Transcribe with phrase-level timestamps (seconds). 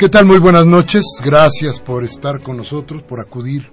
[0.00, 0.24] ¿Qué tal?
[0.24, 1.04] Muy buenas noches.
[1.22, 3.70] Gracias por estar con nosotros, por acudir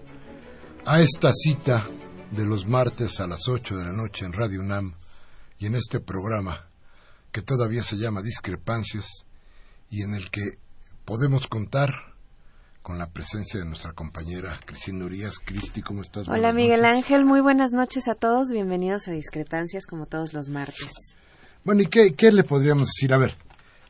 [0.86, 1.86] a esta cita
[2.32, 4.94] de los martes a las 8 de la noche en Radio UNAM
[5.58, 6.68] y en este programa
[7.32, 9.24] que todavía se llama Discrepancias
[9.90, 10.42] y en el que
[11.06, 11.92] podemos contar
[12.82, 15.40] con la presencia de nuestra compañera Cristina Urias.
[15.40, 16.28] Cristi, ¿cómo estás?
[16.28, 18.50] Hola Miguel Ángel, muy buenas noches a todos.
[18.52, 20.90] Bienvenidos a Discrepancias como todos los martes.
[21.64, 23.14] Bueno, ¿y qué, qué le podríamos decir?
[23.14, 23.34] A ver,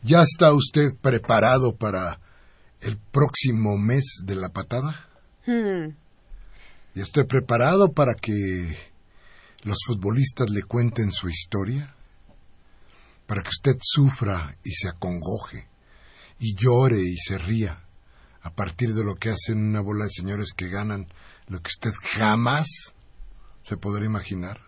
[0.04, 2.20] ¿ya está usted preparado para
[2.82, 5.10] el próximo mes de la patada?
[5.46, 5.96] Hmm.
[6.96, 8.78] ¿Y estoy preparado para que
[9.64, 11.96] los futbolistas le cuenten su historia?
[13.26, 15.68] Para que usted sufra y se acongoje,
[16.40, 17.84] y llore y se ría,
[18.42, 21.08] a partir de lo que hacen una bola de señores que ganan
[21.48, 22.68] lo que usted jamás
[23.62, 24.62] se podrá imaginar.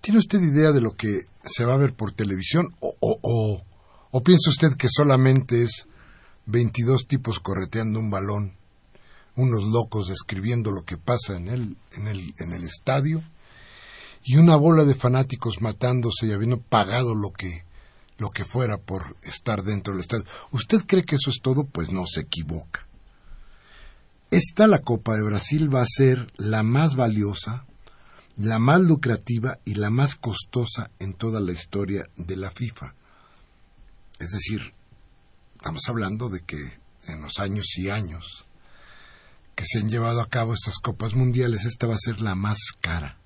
[0.00, 2.74] ¿Tiene usted idea de lo que se va a ver por televisión?
[2.80, 3.64] ¿O, o, o,
[4.10, 5.88] o piensa usted que solamente es
[6.46, 8.56] 22 tipos correteando un balón,
[9.34, 13.22] unos locos describiendo lo que pasa en el, en el, en el estadio,
[14.24, 17.64] y una bola de fanáticos matándose y habiendo pagado lo que,
[18.18, 20.24] lo que fuera por estar dentro del estadio.
[20.50, 21.64] ¿Usted cree que eso es todo?
[21.64, 22.86] Pues no se equivoca.
[24.30, 27.66] Esta la Copa de Brasil va a ser la más valiosa,
[28.36, 32.94] la más lucrativa y la más costosa en toda la historia de la FIFA.
[34.18, 34.74] Es decir,
[35.66, 36.78] estamos hablando de que
[37.08, 38.44] en los años y años
[39.56, 42.58] que se han llevado a cabo estas copas mundiales, esta va a ser la más
[42.80, 43.18] cara,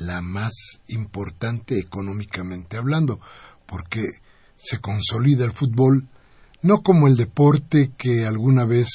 [0.00, 0.52] la más
[0.88, 3.20] importante económicamente hablando,
[3.66, 4.08] porque
[4.56, 6.08] se consolida el fútbol
[6.62, 8.88] no como el deporte que alguna vez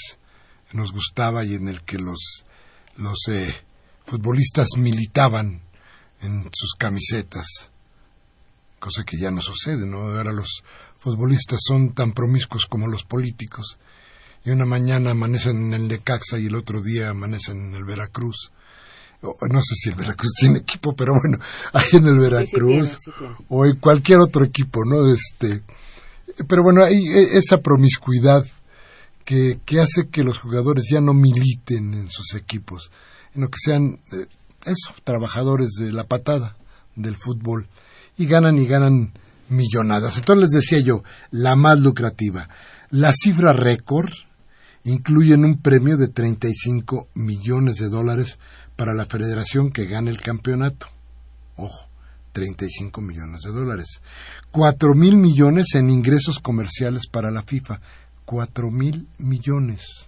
[0.74, 2.44] nos gustaba y en el que los,
[2.98, 3.56] los eh,
[4.04, 5.62] futbolistas militaban
[6.20, 7.72] en sus camisetas,
[8.86, 10.16] cosa que ya no sucede, ¿no?
[10.16, 10.64] Ahora los
[11.00, 13.80] futbolistas son tan promiscuos como los políticos.
[14.46, 18.52] Y una mañana amanecen en el Necaxa y el otro día amanecen en el Veracruz.
[19.24, 23.00] No sé si el Veracruz tiene equipo, pero bueno, ahí en el Veracruz
[23.50, 25.12] o en cualquier otro equipo, ¿no?
[25.12, 25.64] Este,
[26.48, 28.46] pero bueno, hay esa promiscuidad
[29.24, 32.92] que, que hace que los jugadores ya no militen en sus equipos,
[33.34, 34.28] en lo que sean, eh,
[34.64, 36.56] eso, trabajadores de la patada
[36.96, 37.68] del fútbol
[38.18, 39.14] y ganan y ganan
[39.50, 40.18] millonadas.
[40.18, 42.50] Entonces les decía yo, la más lucrativa.
[42.90, 44.10] La cifra récord
[44.84, 48.40] incluye un premio de 35 millones de dólares
[48.76, 50.88] para la federación que gane el campeonato.
[51.58, 51.90] Ojo,
[52.34, 54.02] 35 millones de dólares.
[54.52, 57.80] Cuatro mil millones en ingresos comerciales para la FIFA.
[58.26, 60.08] Cuatro mil millones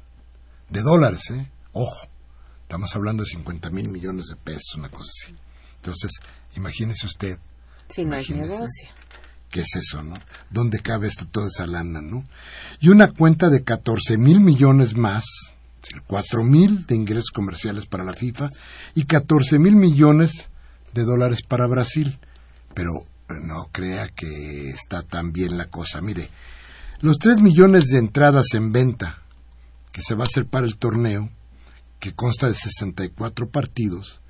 [0.70, 1.50] de dólares, ¿eh?
[1.72, 2.08] Ojo,
[2.64, 5.36] estamos hablando de 50 mil millones de pesos, una cosa así.
[5.78, 6.12] Entonces,
[6.56, 7.40] imagínese usted.
[7.90, 8.90] Si no es negocio.
[9.50, 10.14] ¿Qué es eso, no?
[10.50, 12.24] ¿Dónde cabe esta, toda esa lana, no?
[12.82, 15.26] Y una cuenta de 14 mil millones más,
[16.08, 18.50] 4 mil de ingresos comerciales para la FIFA
[18.94, 20.50] y 14 mil millones
[20.94, 22.20] de dólares para Brasil.
[22.74, 26.02] Pero no crea que está tan bien la cosa.
[26.02, 26.30] Mire,
[27.02, 29.22] los 3 millones de entradas en venta
[29.92, 31.30] que se va a hacer para el torneo,
[32.00, 34.22] que consta de 64 partidos,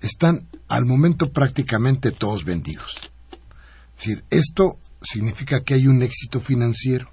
[0.00, 3.10] están al momento prácticamente todos vendidos.
[3.96, 7.10] Es decir, esto significa que hay un éxito financiero.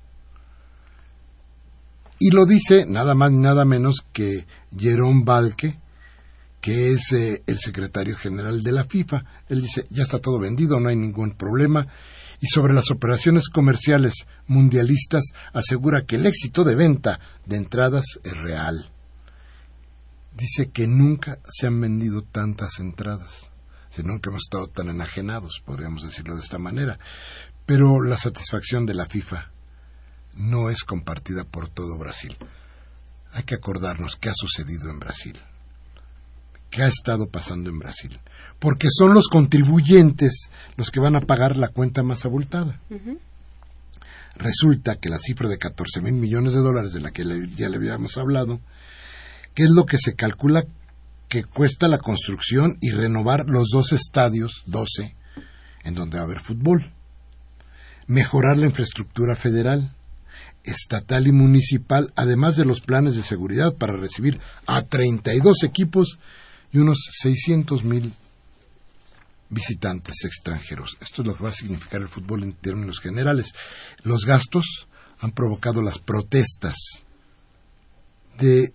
[2.20, 4.46] Y lo dice nada más ni nada menos que
[4.76, 5.78] Jerón Valque,
[6.62, 9.24] que es eh, el secretario general de la FIFA.
[9.50, 11.88] Él dice, ya está todo vendido, no hay ningún problema.
[12.40, 15.24] Y sobre las operaciones comerciales mundialistas
[15.54, 18.92] asegura que el éxito de venta de entradas es real.
[20.38, 23.50] Dice que nunca se han vendido tantas entradas.
[23.90, 27.00] Si nunca hemos estado tan enajenados, podríamos decirlo de esta manera.
[27.66, 29.50] Pero la satisfacción de la FIFA
[30.36, 32.38] no es compartida por todo Brasil.
[33.34, 35.36] Hay que acordarnos qué ha sucedido en Brasil,
[36.70, 38.20] qué ha estado pasando en Brasil,
[38.60, 42.80] porque son los contribuyentes los que van a pagar la cuenta más abultada.
[44.36, 47.26] Resulta que la cifra de 14 mil millones de dólares de la que
[47.56, 48.62] ya le habíamos hablado,
[49.58, 50.68] que es lo que se calcula
[51.30, 55.16] que cuesta la construcción y renovar los dos estadios, 12,
[55.84, 56.94] en donde va a haber fútbol.
[58.06, 59.96] Mejorar la infraestructura federal,
[60.64, 66.20] estatal y municipal, además de los planes de seguridad para recibir a 32 equipos
[66.72, 68.14] y unos 600 mil
[69.50, 70.98] visitantes extranjeros.
[71.02, 73.54] Esto es lo que va a significar el fútbol en términos generales.
[74.04, 74.88] Los gastos
[75.20, 76.76] han provocado las protestas
[78.38, 78.72] de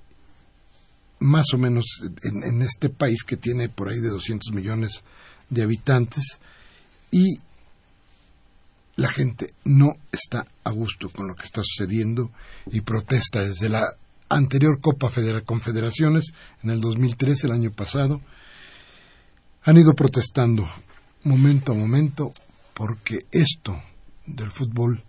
[1.22, 1.86] más o menos
[2.22, 5.02] en, en, este país que tiene por ahí de 200 millones
[5.50, 6.40] de habitantes
[7.10, 7.38] y
[8.96, 12.30] la gente no está a gusto con lo que está sucediendo
[12.66, 13.86] y protesta desde la
[14.28, 16.32] anterior Copa Federa Confederaciones
[16.62, 18.20] en el 2003, el año pasado,
[19.64, 20.69] han ido protestando
[21.24, 22.32] momento a momento
[22.74, 23.80] porque esto
[24.26, 25.04] del fútbol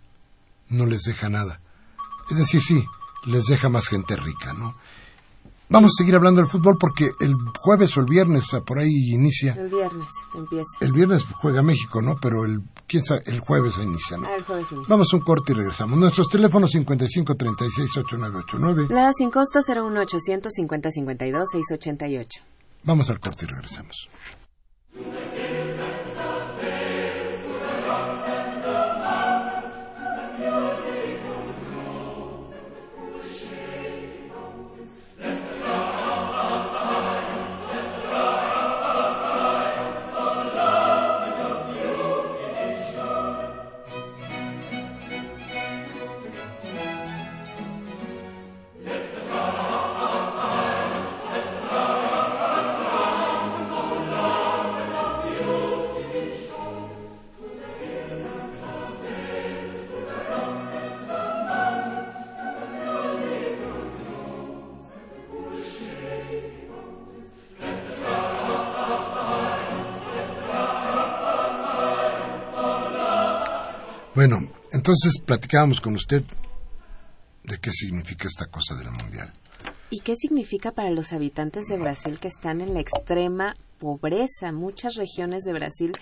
[0.68, 1.60] no les deja nada.
[2.30, 2.84] Es decir, sí,
[3.26, 4.74] les deja más gente rica, ¿no?
[5.68, 9.12] Vamos a seguir hablando del fútbol porque el jueves o el viernes ah, por ahí
[9.12, 9.54] inicia.
[9.54, 10.70] El viernes empieza.
[10.80, 12.16] El viernes juega México, ¿no?
[12.20, 14.26] Pero el quién sabe, el jueves inicia, ¿no?
[14.26, 14.88] Ah, el jueves inicia.
[14.88, 15.98] Vamos a un corte y regresamos.
[15.98, 18.86] Nuestros teléfonos 55 36 8989.
[18.90, 22.42] La sin costo 01800 50 52 688.
[22.84, 24.08] Vamos al corte y regresamos.
[74.84, 76.22] Entonces platicábamos con usted
[77.42, 79.32] de qué significa esta cosa del mundial.
[79.88, 84.52] ¿Y qué significa para los habitantes de Brasil que están en la extrema pobreza?
[84.52, 85.92] Muchas regiones de Brasil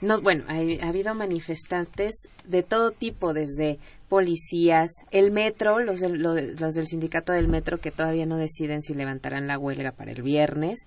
[0.00, 3.78] no, bueno, ha, ha, habido manifestantes de todo tipo, desde
[4.08, 8.82] policías, el metro, los del, los, los del sindicato del metro que todavía no deciden
[8.82, 10.80] si levantarán la huelga para el viernes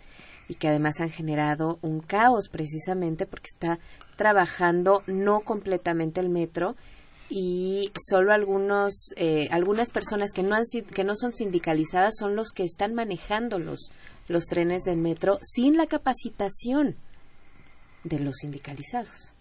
[0.50, 3.80] y que además han generado un caos precisamente porque está
[4.18, 6.76] trabajando no completamente el metro
[7.30, 12.50] y solo algunos eh, algunas personas que no han que no son sindicalizadas son los
[12.50, 13.92] que están manejando los
[14.28, 16.96] los trenes del metro sin la capacitación
[18.04, 19.34] de los sindicalizados.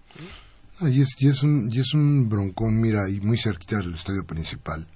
[0.80, 3.94] Ah, y, es, y, es un, y es un broncón, mira, y muy cerquita del
[3.94, 4.86] estadio principal.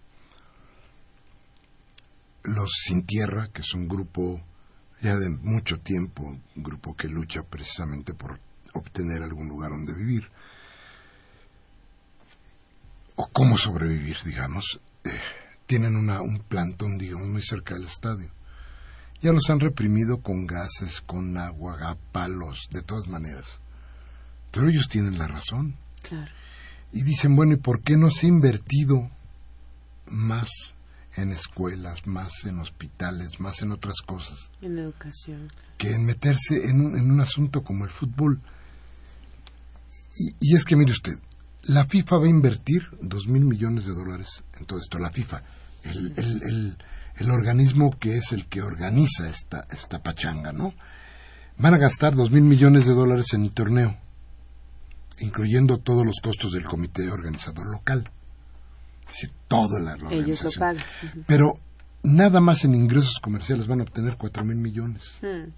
[2.45, 4.41] Los Sin Tierra, que es un grupo
[5.01, 8.39] ya de mucho tiempo, un grupo que lucha precisamente por
[8.75, 10.31] obtener algún lugar donde vivir,
[13.23, 15.11] o cómo sobrevivir, digamos, eh,
[15.67, 18.33] tienen una, un plantón, digamos, muy cerca del estadio.
[19.21, 23.47] Ya los han reprimido con gases, con agua, a palos, de todas maneras.
[24.51, 25.77] Pero ellos tienen la razón.
[26.03, 26.33] Claro.
[26.91, 29.09] Y dicen, bueno, ¿y por qué no se ha invertido
[30.07, 30.51] más
[31.15, 34.51] en escuelas, más en hospitales, más en otras cosas?
[34.63, 35.47] En educación.
[35.79, 38.41] Que en meterse en un, en un asunto como el fútbol.
[40.19, 41.15] Y, y, es que, mire usted,
[41.65, 44.99] la FIFA va a invertir dos mil millones de dólares en todo esto.
[44.99, 45.43] La FIFA,
[45.85, 46.77] el, el, el,
[47.17, 50.75] el organismo que es el que organiza esta, esta pachanga, ¿no?
[51.59, 53.97] Van a gastar dos mil millones de dólares en el torneo
[55.23, 58.11] incluyendo todos los costos del comité organizador local.
[59.01, 60.77] Es decir, toda la, la Ellos lo pagan.
[60.77, 61.25] Uh -huh.
[61.27, 61.53] Pero
[62.03, 65.19] nada más en ingresos comerciales van a obtener cuatro mil millones.
[65.23, 65.51] Hmm.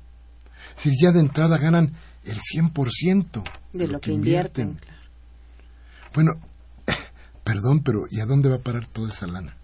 [0.76, 1.92] Si ya de entrada ganan
[2.24, 3.42] el 100%
[3.72, 4.78] de, de lo, que, invierten.
[6.14, 6.32] Bueno,
[7.44, 9.56] perdón, pero ¿y a dónde va a parar toda esa lana?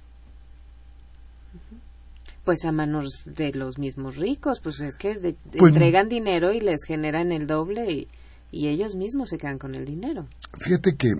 [2.45, 6.81] Pues a manos de los mismos ricos, pues es que pues entregan dinero y les
[6.87, 8.09] generan el doble y,
[8.51, 10.27] y, ellos mismos se quedan con el dinero.
[10.59, 11.13] Fíjate que,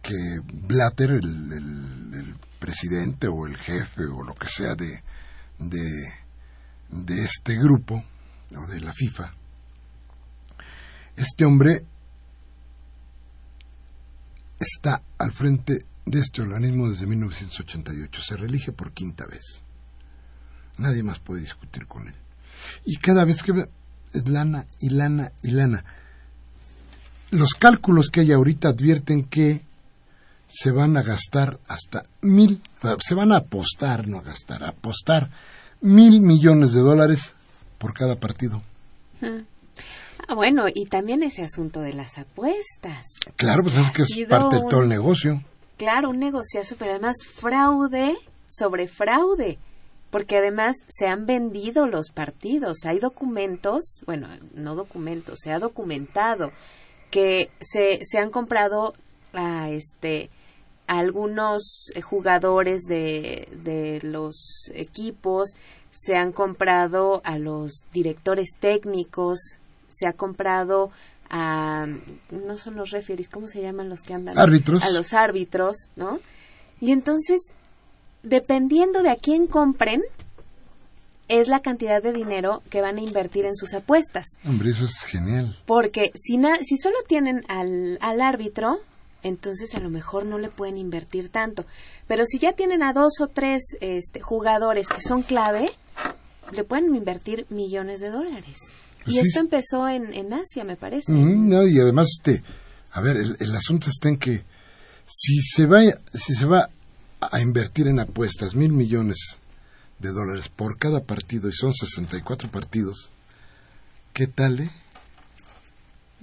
[0.00, 0.14] que
[0.44, 5.02] Blatter, el, el, presidente o el jefe o lo que sea de,
[5.58, 5.80] de,
[6.90, 8.02] de este grupo
[8.56, 9.32] o de la FIFA,
[11.16, 11.84] este hombre
[14.58, 18.22] está al frente de este organismo desde 1988.
[18.22, 19.62] Se reelige por quinta vez.
[20.78, 22.14] Nadie más puede discutir con él.
[22.84, 23.68] Y cada vez que
[24.12, 25.84] es lana y lana y lana.
[27.30, 29.62] Los cálculos que hay ahorita advierten que
[30.48, 32.62] se van a gastar hasta mil,
[33.00, 35.30] se van a apostar, no a gastar, a apostar
[35.82, 37.32] mil millones de dólares
[37.76, 38.62] por cada partido.
[40.28, 43.06] Ah, bueno, y también ese asunto de las apuestas.
[43.36, 45.42] Claro, pues es que es parte de todo el negocio.
[45.78, 48.14] Claro, un negociazo, pero además fraude
[48.50, 49.58] sobre fraude
[50.10, 52.78] porque además se han vendido los partidos.
[52.84, 56.52] Hay documentos, bueno, no documentos, se ha documentado
[57.10, 58.94] que se, se han comprado
[59.32, 60.30] a este
[60.86, 65.50] algunos jugadores de, de los equipos,
[65.90, 69.58] se han comprado a los directores técnicos,
[69.98, 70.90] se ha comprado
[71.30, 71.86] a
[72.30, 74.38] no son los referees, ¿cómo se llaman los que andan?
[74.38, 74.82] Árbitros.
[74.82, 76.20] A los árbitros, ¿no?
[76.80, 77.52] Y entonces
[78.22, 80.02] dependiendo de a quién compren,
[81.28, 84.26] es la cantidad de dinero que van a invertir en sus apuestas.
[84.46, 85.54] Hombre, eso es genial.
[85.66, 88.78] Porque si, si solo tienen al, al árbitro,
[89.22, 91.66] entonces a lo mejor no le pueden invertir tanto.
[92.06, 95.70] Pero si ya tienen a dos o tres este, jugadores que son clave,
[96.52, 98.56] le pueden invertir millones de dólares.
[99.04, 101.12] Pues y esto empezó en, en Asia, me parece.
[101.12, 102.42] no, y además, este,
[102.92, 104.44] a ver, el, el, asunto está en que
[105.06, 105.82] si se va,
[106.14, 106.68] si se va
[107.20, 109.38] a invertir en apuestas mil millones
[109.98, 113.10] de dólares por cada partido y son 64 partidos,
[114.12, 114.70] ¿qué tal, eh?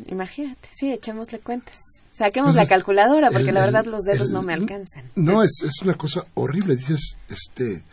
[0.07, 1.77] Imagínate, sí, echémosle cuentas.
[2.11, 5.03] Saquemos la calculadora porque la verdad los dedos no me alcanzan.
[5.15, 6.77] No, es, es una cosa horrible.
[6.77, 7.83] Dices, este,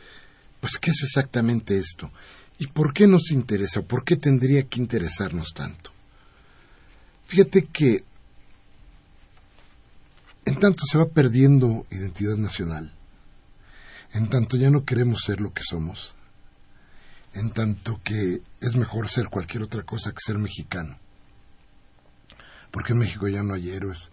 [0.60, 2.10] pues, ¿qué es exactamente esto?
[2.62, 3.83] ¿Y por qué nos interesa?
[3.83, 5.90] ¿Por qué tendría que interesarnos tanto?
[7.26, 8.04] Fíjate que
[10.45, 12.92] en tanto se va perdiendo identidad nacional,
[14.12, 16.14] en tanto ya no queremos ser lo que somos,
[17.35, 20.97] en tanto que es mejor ser cualquier otra cosa que ser mexicano.
[22.71, 24.12] Porque en México ya no hay héroes,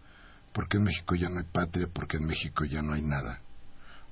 [0.54, 3.42] porque en México ya no hay patria, porque en México ya no hay nada.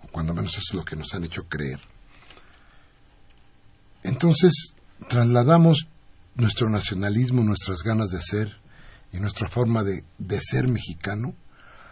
[0.03, 1.79] O cuando menos es lo que nos han hecho creer.
[4.07, 4.73] Entonces,
[5.09, 5.87] trasladamos
[6.35, 8.57] nuestro nacionalismo, nuestras ganas de ser
[9.11, 11.35] y nuestra forma de, de ser mexicano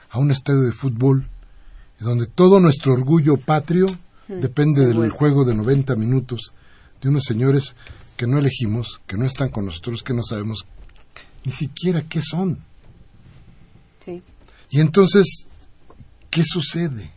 [0.09, 1.27] a un estadio de fútbol,
[1.99, 3.87] donde todo nuestro orgullo patrio
[4.27, 6.53] mm, depende del juego de 90 minutos
[7.01, 7.75] de unos señores
[8.15, 10.65] que no elegimos, que no están con nosotros, que no sabemos
[11.43, 12.59] ni siquiera qué son.
[14.69, 15.47] Y entonces,
[16.29, 17.11] ¿qué sucede?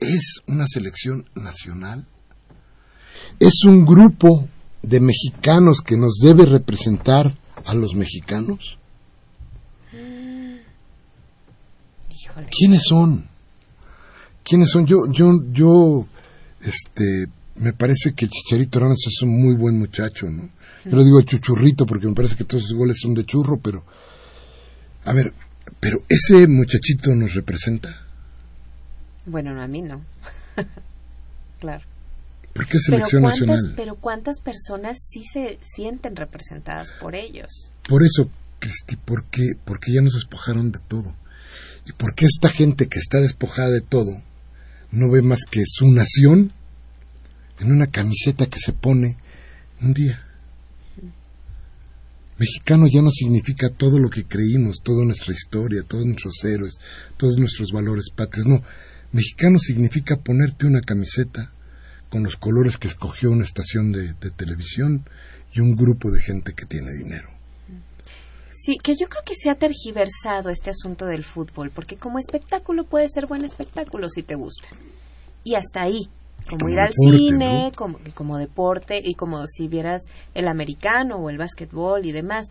[0.00, 2.06] ¿Es una selección nacional?
[3.42, 4.48] ¿Es un grupo
[4.82, 7.34] de mexicanos que nos debe representar
[7.64, 8.78] a los mexicanos?
[12.56, 13.26] ¿Quiénes son?
[14.44, 14.86] ¿Quiénes son?
[14.86, 16.06] Yo, yo, yo,
[16.60, 20.48] este, me parece que Chicharito Hernández es un muy buen muchacho, ¿no?
[20.84, 23.82] Yo lo digo chuchurrito porque me parece que todos sus goles son de churro, pero,
[25.04, 25.34] a ver,
[25.80, 28.06] pero ese muchachito nos representa.
[29.26, 30.00] Bueno, no, a mí no.
[31.58, 31.91] claro.
[32.52, 33.72] ¿Por qué selección nacional?
[33.76, 37.72] Pero ¿cuántas personas sí se sienten representadas por ellos?
[37.88, 39.54] Por eso, Cristi, ¿por qué?
[39.64, 41.14] Porque ya nos despojaron de todo.
[41.86, 44.22] ¿Y por qué esta gente que está despojada de todo
[44.90, 46.52] no ve más que su nación
[47.58, 49.16] en una camiseta que se pone
[49.80, 50.22] un día?
[52.38, 56.74] Mexicano ya no significa todo lo que creímos, toda nuestra historia, todos nuestros héroes,
[57.16, 58.46] todos nuestros valores patrios.
[58.46, 58.62] No,
[59.12, 61.52] mexicano significa ponerte una camiseta
[62.12, 65.08] con los colores que escogió una estación de, de televisión
[65.54, 67.30] y un grupo de gente que tiene dinero.
[68.52, 72.84] Sí, que yo creo que se ha tergiversado este asunto del fútbol, porque como espectáculo
[72.84, 74.68] puede ser buen espectáculo si te gusta.
[75.42, 76.10] Y hasta ahí,
[76.50, 80.02] como, ir al cine, como, como deporte, y como si vieras
[80.34, 82.48] el americano o el básquetbol y demás,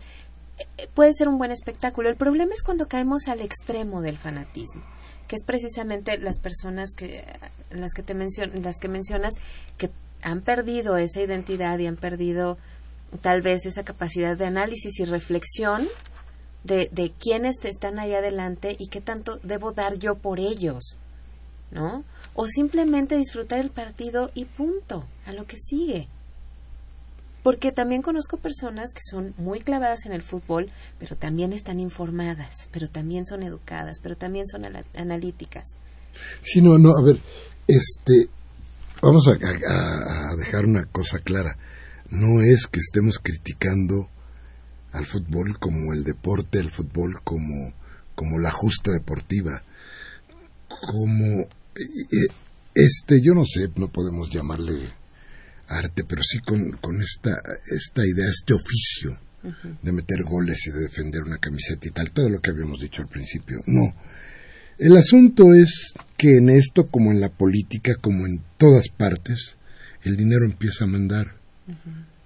[0.58, 2.08] eh, eh, puede ser un buen espectáculo.
[2.08, 4.82] El problema es cuando caemos al extremo del fanatismo,
[5.32, 7.24] que es precisamente las personas que
[7.70, 9.32] las que te las que mencionas
[9.78, 9.88] que
[10.20, 12.58] han perdido esa identidad y han perdido
[13.22, 15.88] tal vez esa capacidad de análisis y reflexión
[16.64, 20.98] de, de quiénes están ahí adelante y qué tanto debo dar yo por ellos,
[21.70, 22.04] ¿no?
[22.34, 26.08] O simplemente disfrutar el partido y punto, a lo que sigue.
[27.42, 32.68] Porque también conozco personas que son muy clavadas en el fútbol, pero también están informadas,
[32.70, 35.76] pero también son educadas, pero también son analíticas.
[36.40, 37.18] Sí, no, no, a ver,
[37.66, 38.28] este,
[39.00, 41.56] vamos a, dejar una cosa clara.
[42.10, 44.08] No es que estemos criticando
[44.92, 47.72] al fútbol como el deporte, el fútbol como,
[48.14, 49.62] como la justa deportiva,
[50.68, 52.34] como eh, eh,
[52.74, 54.90] este, yo no sé, no podemos llamarle
[55.72, 57.40] arte, pero sí con, con esta,
[57.74, 59.18] esta idea, este oficio
[59.82, 63.02] de meter goles y de defender una camiseta y tal, todo lo que habíamos dicho
[63.02, 63.60] al principio.
[63.66, 63.92] No.
[64.78, 69.56] El asunto es que en esto, como en la política, como en todas partes,
[70.04, 71.36] el dinero empieza a mandar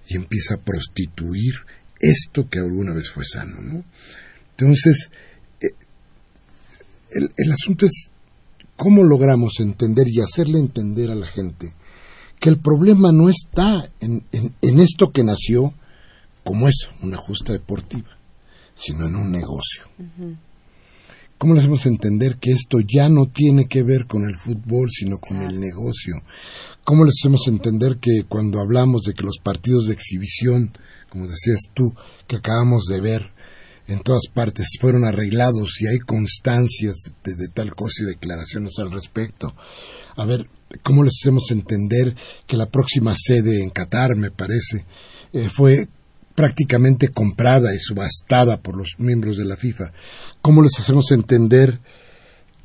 [0.08, 1.54] y empieza a prostituir
[2.00, 3.84] esto que alguna vez fue sano, ¿no?
[4.50, 5.10] Entonces,
[5.60, 5.68] eh,
[7.12, 8.10] el, el asunto es
[8.76, 11.74] cómo logramos entender y hacerle entender a la gente
[12.40, 15.74] que el problema no está en, en, esto que nació
[16.44, 18.16] como eso, una justa deportiva,
[18.74, 19.84] sino en un negocio.
[21.38, 25.18] ¿Cómo le hacemos entender que esto ya no tiene que ver con el fútbol, sino
[25.18, 26.14] con el negocio?
[26.84, 30.72] ¿Cómo le hacemos entender que cuando hablamos de que los partidos de exhibición,
[31.10, 31.94] como decías tú,
[32.26, 33.32] que acabamos de ver
[33.86, 38.90] en todas partes, fueron arreglados y hay constancias de, de tal cosa y declaraciones al
[38.90, 39.54] respecto?
[40.16, 40.48] A ver,
[40.82, 42.14] ¿cómo les hacemos entender
[42.46, 44.84] que la próxima sede en Qatar, me parece,
[45.32, 45.88] eh, fue
[46.34, 49.92] prácticamente comprada y subastada por los miembros de la FIFA?
[50.42, 51.80] ¿Cómo les hacemos entender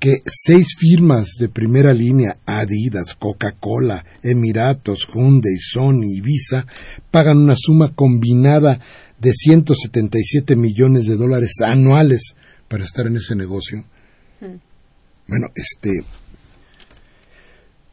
[0.02, 6.66] que seis firmas de primera línea, Adidas, Coca-Cola, Emiratos, Hyundai, Sony y Visa,
[7.12, 8.80] pagan una suma combinada
[9.20, 12.34] de 177 millones de dólares anuales
[12.68, 13.86] para estar en ese negocio?
[14.40, 14.58] Hmm.
[15.28, 16.04] Bueno, este,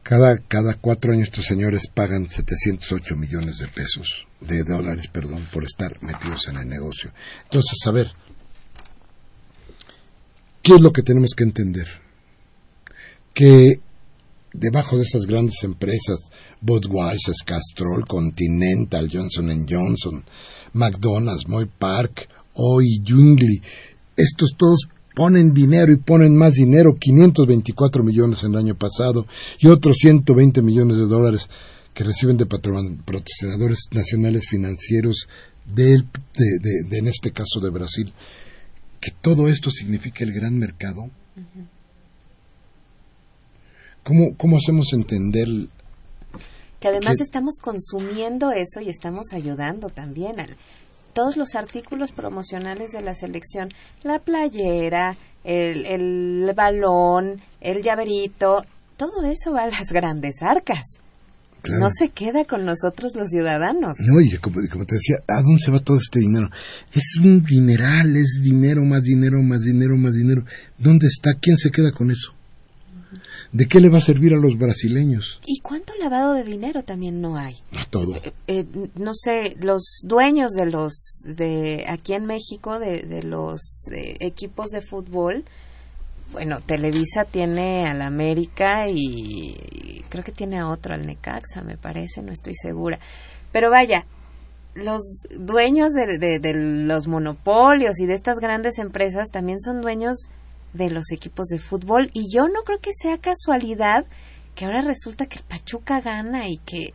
[0.08, 5.64] cada, cada cuatro años estos señores pagan 708 millones de pesos, de dólares, perdón, por
[5.64, 7.12] estar metidos en el negocio.
[7.44, 8.10] Entonces, a ver,
[10.62, 11.88] ¿qué es lo que tenemos que entender?
[13.34, 13.80] Que
[14.54, 16.20] debajo de esas grandes empresas,
[16.62, 20.24] Budweiser, Castrol, Continental, Johnson Johnson,
[20.72, 23.60] McDonald's, Moy Park, Oi, Jungli,
[24.16, 29.26] estos todos ponen dinero y ponen más dinero, 524 millones en el año pasado
[29.58, 31.50] y otros 120 millones de dólares
[31.92, 35.28] que reciben de patrocinadores nacionales financieros
[35.66, 36.04] de,
[36.92, 38.12] en este caso de Brasil.
[39.00, 41.10] Que todo esto significa el gran mercado.
[44.04, 45.48] ¿Cómo, ¿Cómo hacemos entender
[46.78, 50.56] que además estamos consumiendo eso y estamos ayudando también al,
[51.12, 53.68] todos los artículos promocionales de la selección,
[54.02, 58.64] la playera, el, el balón, el llaverito,
[58.96, 60.98] todo eso va a las grandes arcas.
[61.68, 63.96] No se queda con nosotros los ciudadanos.
[63.98, 66.48] No, y como, como, te decía, ¿a dónde se va todo este dinero?
[66.94, 70.44] Es un dineral, es dinero, más dinero, más dinero, más dinero.
[70.78, 71.34] ¿Dónde está?
[71.34, 72.32] ¿Quién se queda con eso?
[73.52, 75.40] ¿De qué le va a servir a los brasileños?
[75.46, 77.54] ¿Y cuánto lavado de dinero también no hay?
[77.90, 78.16] Todo.
[78.16, 83.88] Eh, eh, no sé, los dueños de los, de aquí en México, de, de los
[83.92, 85.44] eh, equipos de fútbol,
[86.32, 92.22] bueno, Televisa tiene al América y, creo que tiene a otro, al Necaxa, me parece,
[92.22, 92.98] no estoy segura.
[93.50, 94.04] Pero vaya,
[94.74, 100.28] los dueños de, de, los monopolios y de estas grandes empresas también son dueños
[100.72, 104.04] de los equipos de fútbol y yo no creo que sea casualidad
[104.54, 106.92] que ahora resulta que el Pachuca gana y que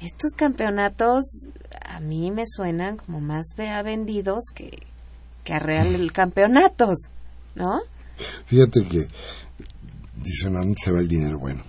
[0.00, 1.24] estos campeonatos
[1.80, 4.70] a mí me suenan como más vendidos que,
[5.44, 7.08] que a real campeonatos,
[7.54, 7.80] ¿no?
[8.46, 9.06] Fíjate que
[10.16, 11.38] dicen, ¿a dónde se va el dinero?
[11.38, 11.62] Bueno,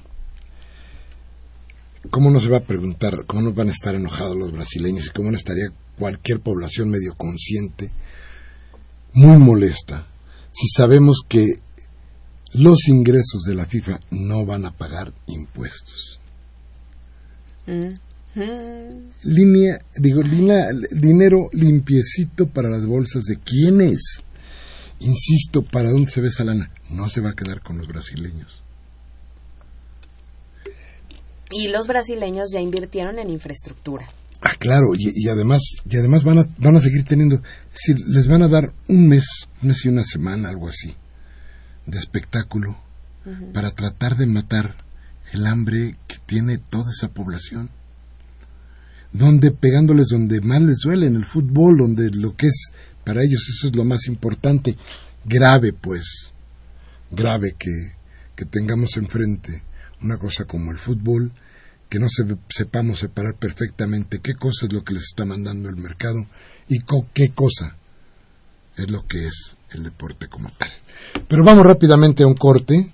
[2.09, 5.09] ¿cómo no se va a preguntar, cómo no van a estar enojados los brasileños y
[5.11, 7.91] cómo no estaría cualquier población medio consciente,
[9.13, 10.05] muy molesta,
[10.55, 11.59] si sabemos que
[12.53, 16.19] los ingresos de la FIFA no van a pagar impuestos.
[19.23, 20.21] Línea, digo,
[20.91, 24.23] dinero limpiecito para las bolsas de quiénes.
[24.99, 26.71] Insisto, ¿para dónde se ve esa lana?
[26.89, 28.61] No se va a quedar con los brasileños.
[31.51, 34.09] Y los brasileños ya invirtieron en infraestructura.
[34.41, 38.43] Ah, claro, y, además, y además van a, van a seguir teniendo, si les van
[38.43, 39.25] a dar un mes,
[39.61, 40.95] un mes y una semana, algo así,
[41.85, 42.77] de espectáculo,
[43.53, 44.75] para tratar de matar
[45.33, 47.69] el hambre que tiene toda esa población.
[49.11, 52.71] donde pegándoles donde más les duele en el fútbol, donde lo que es
[53.05, 54.77] para ellos eso es lo más importante,
[55.23, 56.33] grave pues,
[57.11, 57.93] grave que,
[58.35, 59.63] que tengamos enfrente
[60.01, 61.31] una cosa como el fútbol,
[61.89, 62.07] que no
[62.49, 66.25] sepamos separar perfectamente qué cosa es lo que les está mandando el mercado
[66.67, 66.79] y
[67.13, 67.75] qué cosa
[68.75, 70.71] es lo que es el deporte como tal.
[71.27, 72.91] Pero vamos rápidamente a un corte.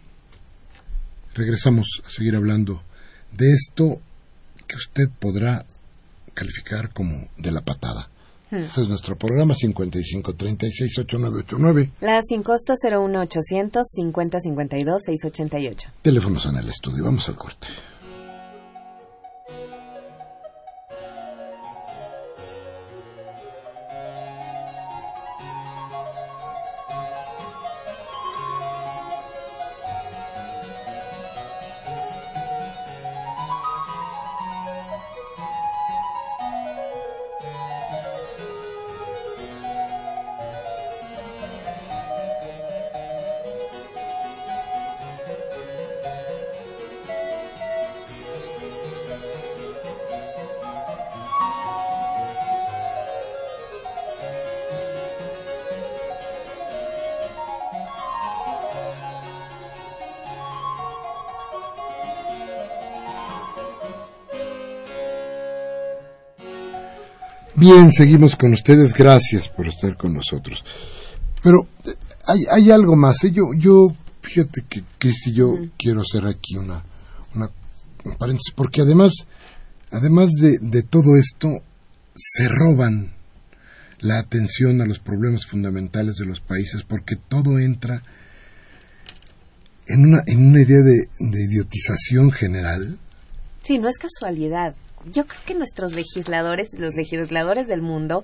[1.33, 2.83] Regresamos a seguir hablando
[3.31, 4.01] de esto
[4.67, 5.65] que usted podrá
[6.33, 8.09] calificar como de la patada.
[8.49, 8.57] Hmm.
[8.57, 11.91] Ese es nuestro programa 55368989.
[12.01, 15.89] La sin costo 01800 5052 688.
[16.01, 17.05] Teléfonos en el estudio.
[17.05, 17.67] Vamos al corte.
[67.61, 68.91] Bien, seguimos con ustedes.
[68.91, 70.65] Gracias por estar con nosotros.
[71.43, 71.93] Pero eh,
[72.25, 73.23] hay, hay algo más.
[73.23, 73.29] ¿eh?
[73.29, 76.83] Yo, yo, fíjate que, Cristi, yo quiero hacer aquí una,
[77.35, 77.51] una,
[78.17, 79.13] paréntesis, porque además,
[79.91, 81.61] además de, de todo esto,
[82.15, 83.13] se roban
[83.99, 88.01] la atención a los problemas fundamentales de los países, porque todo entra
[89.85, 92.97] en una, en una idea de, de idiotización general.
[93.61, 94.73] Sí, no es casualidad
[95.05, 98.23] yo creo que nuestros legisladores, los legisladores del mundo,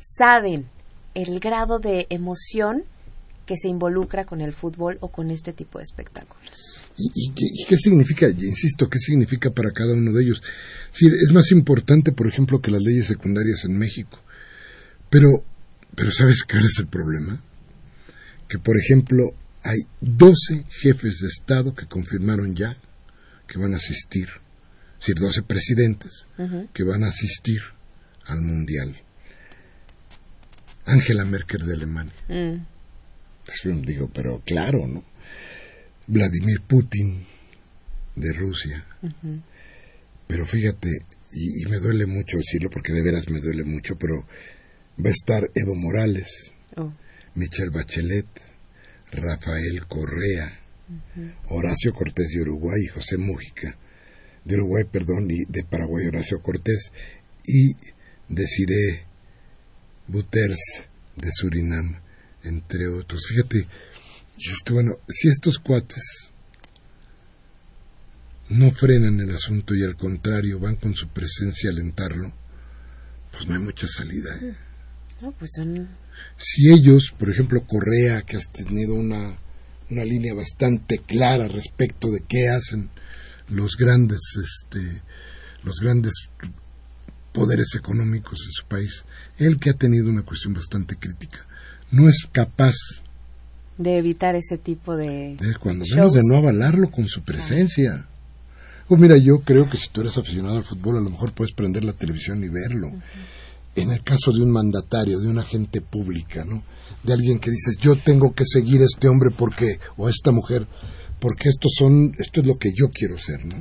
[0.00, 0.66] saben
[1.14, 2.84] el grado de emoción
[3.46, 6.82] que se involucra con el fútbol o con este tipo de espectáculos.
[6.96, 7.32] ¿Y,
[7.66, 10.42] qué, significa, insisto, qué significa para cada uno de ellos?
[10.92, 14.18] es más importante, por ejemplo, que las leyes secundarias en México.
[15.08, 15.44] Pero,
[15.94, 17.42] pero ¿sabes cuál es el problema?
[18.48, 22.76] Que, por ejemplo, hay 12 jefes de Estado que confirmaron ya
[23.46, 24.28] que van a asistir
[25.02, 26.26] decir, 12 presidentes
[26.72, 27.60] que van a asistir
[28.26, 28.94] al Mundial.
[30.86, 32.14] Angela Merkel de Alemania.
[32.28, 33.82] Mm.
[33.82, 35.04] Digo, pero claro, ¿no?
[36.06, 37.24] Vladimir Putin
[38.14, 38.84] de Rusia.
[40.26, 40.88] Pero fíjate,
[41.32, 44.26] y, me duele mucho decirlo porque de veras me duele mucho, pero
[45.04, 46.92] va a estar Evo Morales, oh.
[47.34, 48.26] Michelle Bachelet,
[49.10, 50.58] Rafael Correa,
[51.48, 53.76] Horacio Cortés de Uruguay y José Mújica
[54.44, 56.92] de Uruguay, perdón, y de Paraguay Horacio Cortés,
[57.46, 57.74] y
[58.28, 59.06] de Cire
[60.08, 60.84] Buters
[61.16, 62.00] de Surinam,
[62.42, 63.22] entre otros.
[63.28, 63.66] Fíjate,
[64.72, 66.32] bueno, si estos cuates
[68.48, 72.32] no frenan el asunto y al contrario van con su presencia a alentarlo,
[73.30, 74.34] pues no hay mucha salida.
[74.42, 74.54] ¿eh?
[75.38, 75.52] pues
[76.36, 79.38] Si ellos, por ejemplo, Correa, que has tenido una,
[79.90, 82.90] una línea bastante clara respecto de qué hacen
[83.48, 85.02] los grandes, este,
[85.64, 86.12] los grandes
[87.32, 89.04] poderes económicos de su país,
[89.38, 91.46] él que ha tenido una cuestión bastante crítica,
[91.90, 92.74] no es capaz
[93.78, 98.06] de evitar ese tipo de, de cuando menos de no avalarlo con su presencia.
[98.88, 101.54] O mira, yo creo que si tú eres aficionado al fútbol, a lo mejor puedes
[101.54, 102.92] prender la televisión y verlo.
[103.74, 106.62] En el caso de un mandatario, de una agente pública, ¿no?
[107.02, 110.30] De alguien que dices, yo tengo que seguir a este hombre porque, o a esta
[110.30, 110.66] mujer,
[111.22, 113.54] porque esto son, esto es lo que yo quiero ser, ¿no?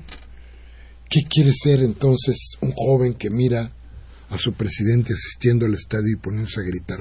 [1.07, 3.71] ¿Qué quiere ser entonces un joven que mira
[4.31, 6.97] a su presidente asistiendo al estadio y poniéndose a gritar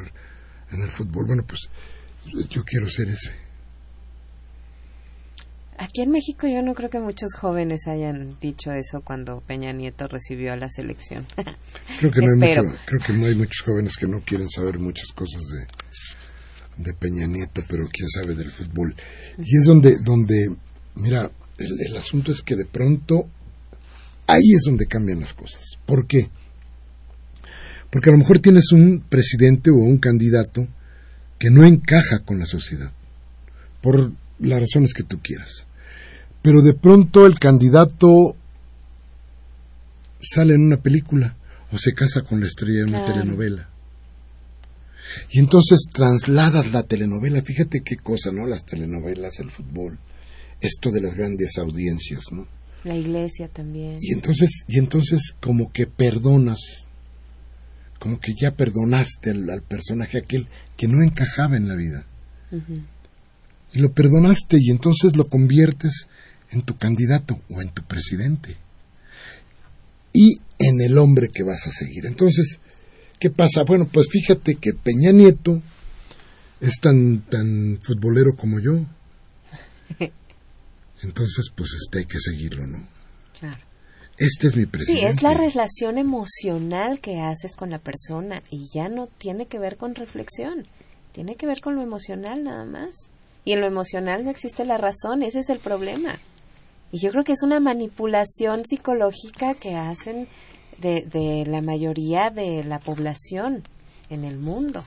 [0.71, 1.25] en el fútbol?
[1.29, 1.61] Bueno, pues
[2.51, 3.33] yo quiero ser ese.
[5.79, 10.09] Aquí en México yo no creo que muchos jóvenes hayan dicho eso cuando Peña Nieto
[10.09, 11.27] recibió a la selección.
[11.99, 15.09] Creo que, no hay creo que no hay muchos jóvenes que no quieren saber muchas
[15.15, 15.67] cosas de,
[16.83, 18.95] de Peña Nieto, pero quién sabe del fútbol.
[19.39, 20.55] Y es donde, donde
[20.97, 23.29] mira, el, asunto es que de pronto
[24.27, 25.79] ahí es donde cambian las cosas.
[25.85, 26.31] ¿Por qué?
[27.91, 30.67] Porque a lo mejor tienes un presidente o un candidato
[31.39, 32.93] que no encaja con la sociedad,
[33.81, 35.67] por las razones que tú quieras.
[36.43, 38.37] Pero de pronto el candidato
[40.23, 41.37] sale en una película
[41.73, 43.70] o se casa con la estrella de una telenovela
[45.31, 48.47] y entonces trasladas la telenovela, fíjate qué cosa, ¿no?
[48.47, 49.99] Las telenovelas, el fútbol,
[50.61, 52.47] esto de las grandes audiencias, ¿no?
[52.85, 53.97] La iglesia también.
[54.01, 56.61] Y entonces, y entonces como que perdonas,
[57.99, 62.07] como que ya perdonaste al, personaje aquel que no encajaba en la vida.
[63.73, 66.09] Y lo perdonaste y entonces lo conviertes
[66.51, 68.57] en tu candidato o en tu presidente.
[70.13, 72.07] Y en el hombre que vas a seguir.
[72.07, 72.59] Entonces,
[73.21, 73.63] ¿qué pasa?
[73.65, 75.61] Bueno, pues fíjate que Peña Nieto
[76.61, 78.81] es tan, tan futbolero como yo.
[81.03, 82.87] Entonces, pues este hay que seguirlo, ¿no?
[83.39, 83.61] Claro.
[84.19, 85.01] Este es mi presidente.
[85.01, 89.59] Sí, es la relación emocional que haces con la persona y ya no tiene que
[89.59, 90.67] ver con reflexión,
[91.13, 93.09] tiene que ver con lo emocional nada más.
[93.47, 96.19] Y en lo emocional no existe la razón, ese es el problema.
[96.93, 100.29] Y yo creo que es una manipulación psicológica que hacen
[100.81, 103.63] de, la mayoría de la población
[104.09, 104.85] en el mundo.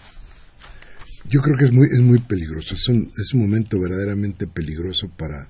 [1.29, 5.10] Yo creo que es muy, es muy peligroso, es un, es un momento verdaderamente peligroso
[5.17, 5.49] para,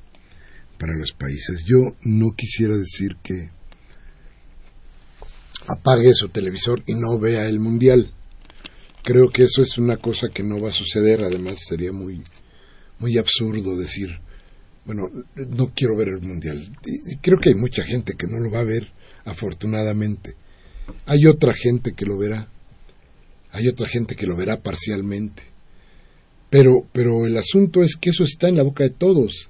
[0.77, 1.63] para los países.
[1.65, 3.49] Yo no quisiera decir que
[5.67, 8.11] apague su televisor y no vea el mundial.
[9.03, 12.21] Creo que eso es una cosa que no va a suceder, además sería muy
[13.03, 14.19] muy absurdo decir,
[14.85, 16.57] bueno, no quiero ver el mundial.
[16.85, 18.87] Y creo que hay mucha gente que no lo va a ver,
[19.25, 20.35] afortunadamente.
[21.05, 22.47] Hay otra gente que lo verá.
[23.51, 25.43] Hay otra gente que lo verá parcialmente.
[26.49, 29.49] Pero, pero el asunto es que eso está en la boca de todos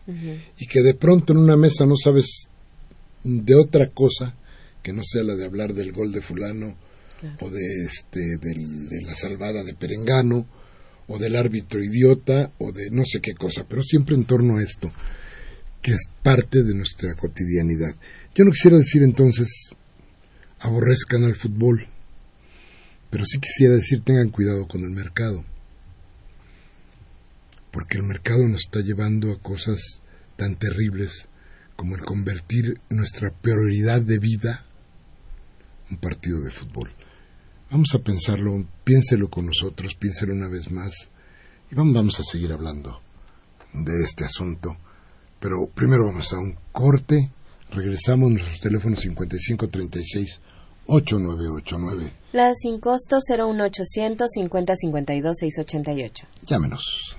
[0.57, 2.47] y que de pronto en una mesa no sabes
[3.23, 4.35] de otra cosa
[4.81, 6.77] que no sea la de hablar del gol de fulano
[7.41, 10.47] o de este de la salvada de Perengano
[11.07, 14.63] o del árbitro idiota o de no sé qué cosa, pero siempre en torno a
[14.63, 14.91] esto
[15.81, 17.93] que es parte de nuestra cotidianidad.
[18.35, 19.75] Yo no quisiera decir entonces
[20.59, 21.87] aborrezcan al fútbol,
[23.09, 25.45] pero sí quisiera decir tengan cuidado con el mercado
[27.73, 29.99] porque el mercado nos está llevando a cosas
[30.35, 31.27] tan terribles
[31.75, 34.63] como el convertir nuestra prioridad de vida
[35.89, 36.93] un partido de fútbol.
[37.71, 41.09] Vamos a pensarlo, piénselo con nosotros, piénselo una vez más
[41.71, 43.01] y vamos, a seguir hablando
[43.73, 44.77] de este asunto.
[45.39, 47.31] Pero primero vamos a un corte,
[47.75, 50.39] regresamos a nuestros teléfonos 5536
[50.85, 52.13] 8989.
[52.33, 56.27] La sin costo 01800 5052 688.
[56.45, 57.17] Llámenos.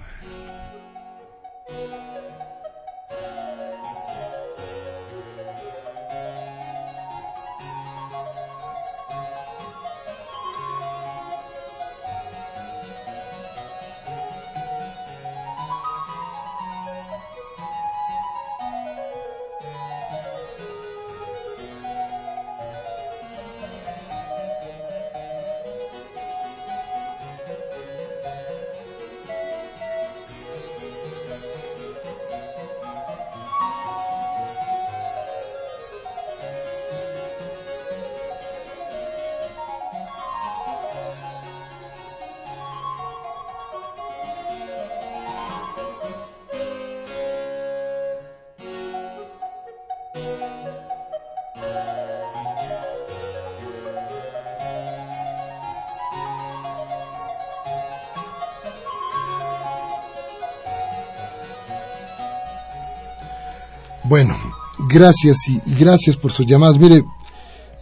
[64.95, 66.79] Gracias y, gracias por sus llamadas.
[66.79, 67.03] Mire,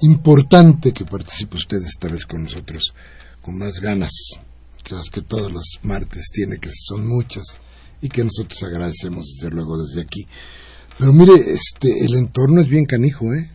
[0.00, 2.94] importante que participe usted esta vez con nosotros
[3.42, 4.12] con más ganas
[4.82, 7.44] que las que todos los martes tiene, que son muchas
[8.00, 10.26] y que nosotros agradecemos desde luego desde aquí.
[10.98, 13.50] Pero mire, este, el entorno es bien canijo, ¿eh?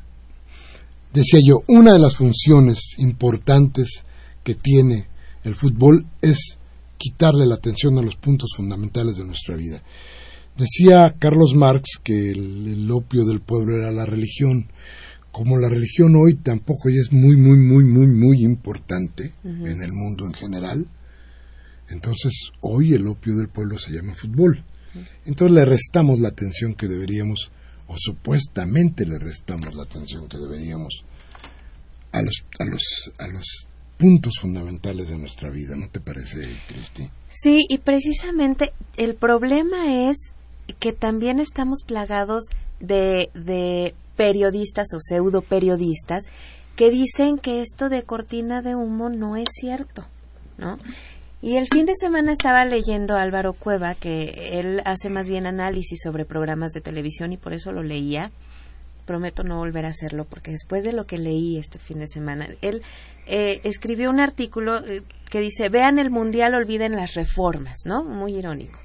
[1.11, 4.03] Decía yo, una de las funciones importantes
[4.43, 5.07] que tiene
[5.43, 6.57] el fútbol es
[6.97, 9.81] quitarle la atención a los puntos fundamentales de nuestra vida.
[10.57, 14.67] Decía Carlos Marx que el, opio del pueblo era la religión.
[15.31, 20.25] Como la religión hoy tampoco es muy, muy, muy, muy, muy importante en el mundo
[20.25, 20.87] en general,
[21.89, 24.63] entonces hoy el opio del pueblo se llama fútbol.
[25.25, 27.51] Entonces le restamos la atención que deberíamos,
[27.85, 31.03] o supuestamente le restamos la atención que deberíamos
[32.13, 37.07] a los, a los, a los puntos fundamentales de nuestra vida, ¿no te parece, Cristi?
[37.29, 40.33] Sí, y precisamente el problema es
[40.79, 42.45] que también estamos plagados
[42.79, 46.25] de, de periodistas o pseudo periodistas
[46.75, 50.05] que dicen que esto de cortina de humo no es cierto,
[50.57, 50.77] ¿no?
[51.41, 55.45] Y el fin de semana estaba leyendo a Álvaro Cueva, que él hace más bien
[55.45, 58.31] análisis sobre programas de televisión y por eso lo leía.
[59.05, 62.47] Prometo no volver a hacerlo porque después de lo que leí este fin de semana,
[62.61, 62.81] él
[63.27, 68.03] eh, escribió un artículo eh, que dice, vean el Mundial, olviden las reformas, ¿no?
[68.03, 68.79] Muy irónico.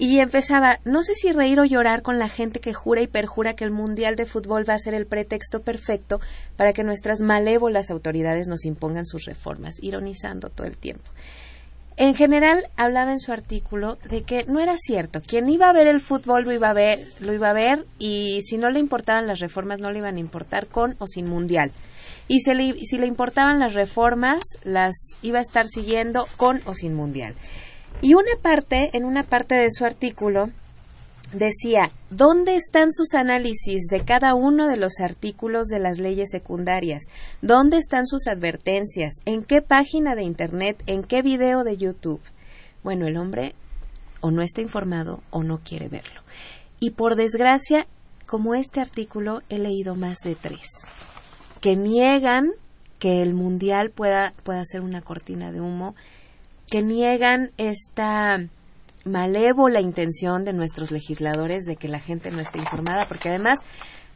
[0.00, 3.52] Y empezaba, no sé si reír o llorar con la gente que jura y perjura
[3.52, 6.20] que el Mundial de Fútbol va a ser el pretexto perfecto
[6.56, 11.04] para que nuestras malévolas autoridades nos impongan sus reformas, ironizando todo el tiempo.
[11.98, 15.20] En general, hablaba en su artículo de que no era cierto.
[15.20, 18.40] Quien iba a ver el fútbol lo iba a ver, lo iba a ver y
[18.40, 21.72] si no le importaban las reformas no le iban a importar con o sin mundial.
[22.26, 26.72] Y si le, si le importaban las reformas, las iba a estar siguiendo con o
[26.72, 27.34] sin mundial.
[28.02, 30.50] Y una parte, en una parte de su artículo,
[31.32, 37.04] decía, ¿dónde están sus análisis de cada uno de los artículos de las leyes secundarias?
[37.42, 39.14] ¿Dónde están sus advertencias?
[39.26, 40.82] ¿En qué página de Internet?
[40.86, 42.20] ¿En qué video de YouTube?
[42.82, 43.54] Bueno, el hombre
[44.20, 46.22] o no está informado o no quiere verlo.
[46.80, 47.86] Y por desgracia,
[48.26, 50.66] como este artículo, he leído más de tres
[51.60, 52.52] que niegan
[52.98, 55.94] que el mundial pueda, pueda ser una cortina de humo
[56.70, 58.38] que niegan esta
[59.04, 63.60] malévola intención de nuestros legisladores de que la gente no esté informada, porque además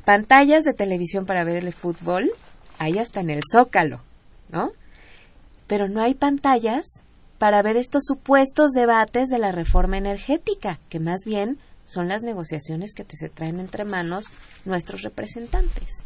[0.05, 2.31] pantallas de televisión para ver el fútbol
[2.79, 4.01] hay hasta en el zócalo,
[4.51, 4.73] ¿no?
[5.67, 6.85] Pero no hay pantallas
[7.39, 12.95] para ver estos supuestos debates de la reforma energética, que más bien son las negociaciones
[12.95, 14.27] que te se traen entre manos
[14.65, 16.05] nuestros representantes.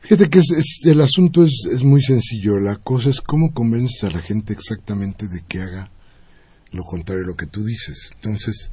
[0.00, 0.40] Fíjate que
[0.84, 2.58] el asunto es, muy sencillo.
[2.58, 5.90] La cosa es cómo convences a la gente exactamente de que haga
[6.70, 8.10] lo contrario a lo que tú dices.
[8.14, 8.70] Entonces,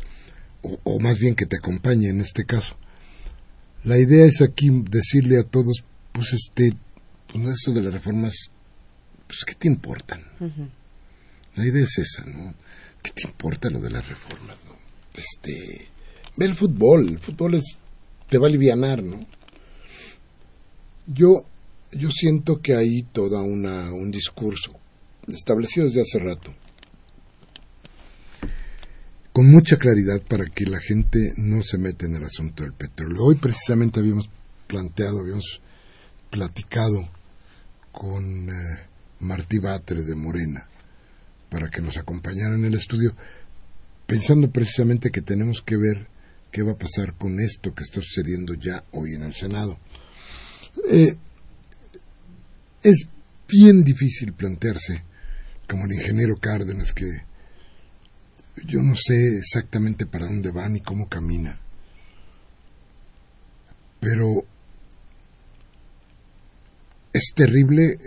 [0.62, 2.78] o, más bien que te acompañe en este caso.
[3.84, 6.74] La idea es aquí decirle a todos, pues este,
[7.28, 8.50] pues eso de las reformas,
[9.28, 10.24] pues ¿qué te importan?
[11.56, 12.54] La idea es esa, ¿no?
[13.04, 14.76] ¿Qué te importa lo de las reformas, no?
[15.16, 15.88] Este,
[16.36, 17.78] ve el fútbol, el fútbol es,
[18.30, 19.26] te va a alivianar, ¿no?
[21.08, 21.46] Yo,
[21.92, 24.72] yo siento que hay toda una, un discurso
[25.28, 26.54] establecido desde hace rato,
[29.32, 33.24] con mucha claridad para que la gente no se meta en el asunto del petróleo.
[33.24, 34.30] Hoy precisamente habíamos
[34.68, 35.62] planteado, habíamos
[36.32, 37.08] platicado
[37.92, 38.88] con eh,
[39.20, 40.68] Martí Batres de Morena
[41.50, 43.16] para que nos acompañara en el estudio,
[44.08, 46.08] pensando precisamente que tenemos que ver
[46.52, 49.78] qué va a pasar con esto que está sucediendo ya hoy en el Senado.
[50.90, 51.16] Eh,
[52.84, 53.08] es
[53.48, 55.04] bien difícil plantearse,
[55.68, 57.24] como el ingeniero Cárdenas, que
[58.66, 61.60] yo no sé exactamente para dónde va ni cómo camina,
[64.00, 64.46] pero
[67.12, 67.98] es terrible, eh,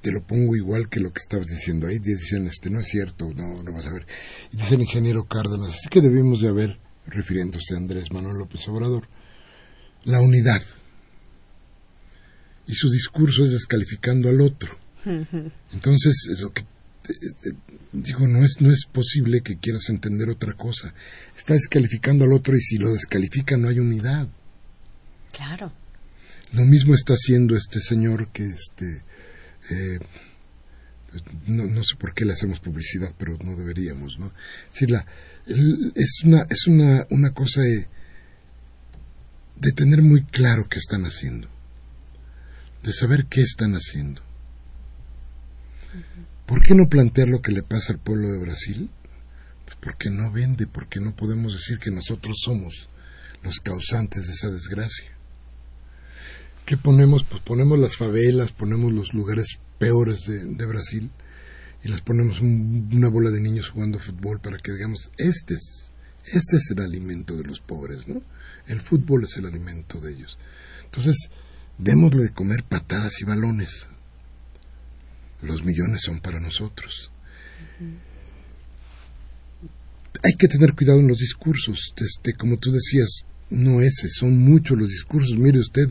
[0.00, 3.32] te lo pongo igual que lo que estabas diciendo ahí, dicen, este no es cierto,
[3.34, 4.06] no, no vas a ver.
[4.52, 8.66] Y dice el ingeniero Cárdenas, así que debimos de haber, refiriéndose a Andrés Manuel López
[8.68, 9.08] Obrador,
[10.04, 10.62] la unidad
[12.66, 14.78] y su discurso es descalificando al otro.
[15.72, 16.64] Entonces, lo que eh,
[17.44, 17.52] eh,
[17.92, 20.92] digo, no es, no es posible que quieras entender otra cosa.
[21.36, 24.28] Está descalificando al otro y si lo descalifica no hay unidad.
[25.32, 25.72] Claro.
[26.52, 29.04] Lo mismo está haciendo este señor que este
[29.70, 29.98] eh,
[31.46, 34.32] no, no, sé por qué le hacemos publicidad, pero no deberíamos, ¿no?
[34.74, 35.06] Es la,
[35.46, 37.86] es una, es una, una cosa de,
[39.56, 41.48] de tener muy claro qué están haciendo
[42.86, 44.22] de saber qué están haciendo.
[46.46, 48.88] ¿Por qué no plantear lo que le pasa al pueblo de Brasil?
[49.64, 52.88] Pues porque no vende, porque no podemos decir que nosotros somos
[53.42, 55.10] los causantes de esa desgracia.
[56.64, 57.24] ¿Qué ponemos?
[57.24, 61.10] Pues ponemos las favelas, ponemos los lugares peores de, Brasil
[61.82, 65.90] y las ponemos una bola de niños jugando fútbol para que digamos, este es,
[66.24, 68.22] este es el alimento de los pobres, ¿no?
[68.66, 70.38] El fútbol es el alimento de ellos.
[70.84, 71.30] Entonces,
[71.78, 73.88] démosle de comer patadas y balones.
[75.42, 77.10] Los millones son para nosotros.
[80.22, 81.92] Hay que tener cuidado en los discursos.
[81.98, 85.36] Este, como tú decías, no ese, son muchos los discursos.
[85.36, 85.88] Mire usted,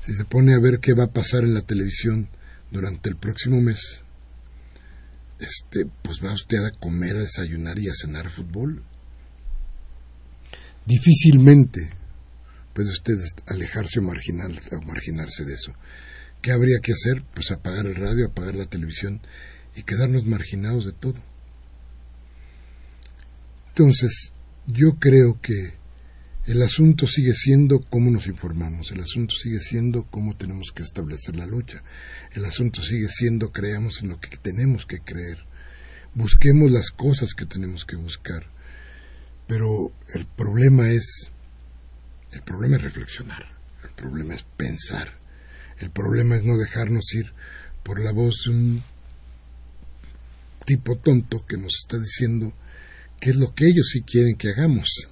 [0.00, 2.28] si se pone a ver qué va a pasar en la televisión
[2.70, 4.02] durante el próximo mes,
[5.38, 8.82] este, pues va usted a comer, a desayunar y a cenar fútbol.
[10.86, 12.01] Difícilmente
[12.72, 13.14] puede usted
[13.46, 15.74] alejarse o, marginarse de eso.
[16.40, 17.22] ¿Qué habría que hacer?
[17.34, 19.20] Pues apagar el radio, apagar la televisión
[19.74, 21.20] y quedarnos marginados de todo.
[23.68, 24.32] Entonces,
[24.66, 25.74] yo creo que
[26.44, 31.36] el asunto sigue siendo cómo nos informamos, el asunto sigue siendo cómo tenemos que establecer
[31.36, 31.82] la lucha,
[32.32, 35.38] el asunto sigue siendo creamos en lo que tenemos que creer,
[36.14, 38.44] busquemos las cosas que tenemos que buscar,
[39.46, 41.30] pero el problema es
[42.32, 43.46] el problema es reflexionar,
[43.84, 45.18] el problema es pensar,
[45.78, 47.32] el problema es no dejarnos ir
[47.82, 48.82] por la voz de un
[50.64, 52.52] tipo tonto que nos está diciendo
[53.20, 55.08] qué es lo que ellos sí quieren que hagamos.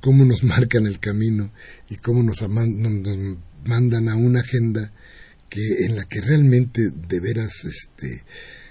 [0.00, 1.52] Cómo nos marcan el camino
[1.88, 3.28] y cómo nos, nos
[3.64, 4.92] mandan a una agenda
[5.48, 8.24] que en la que realmente de veras este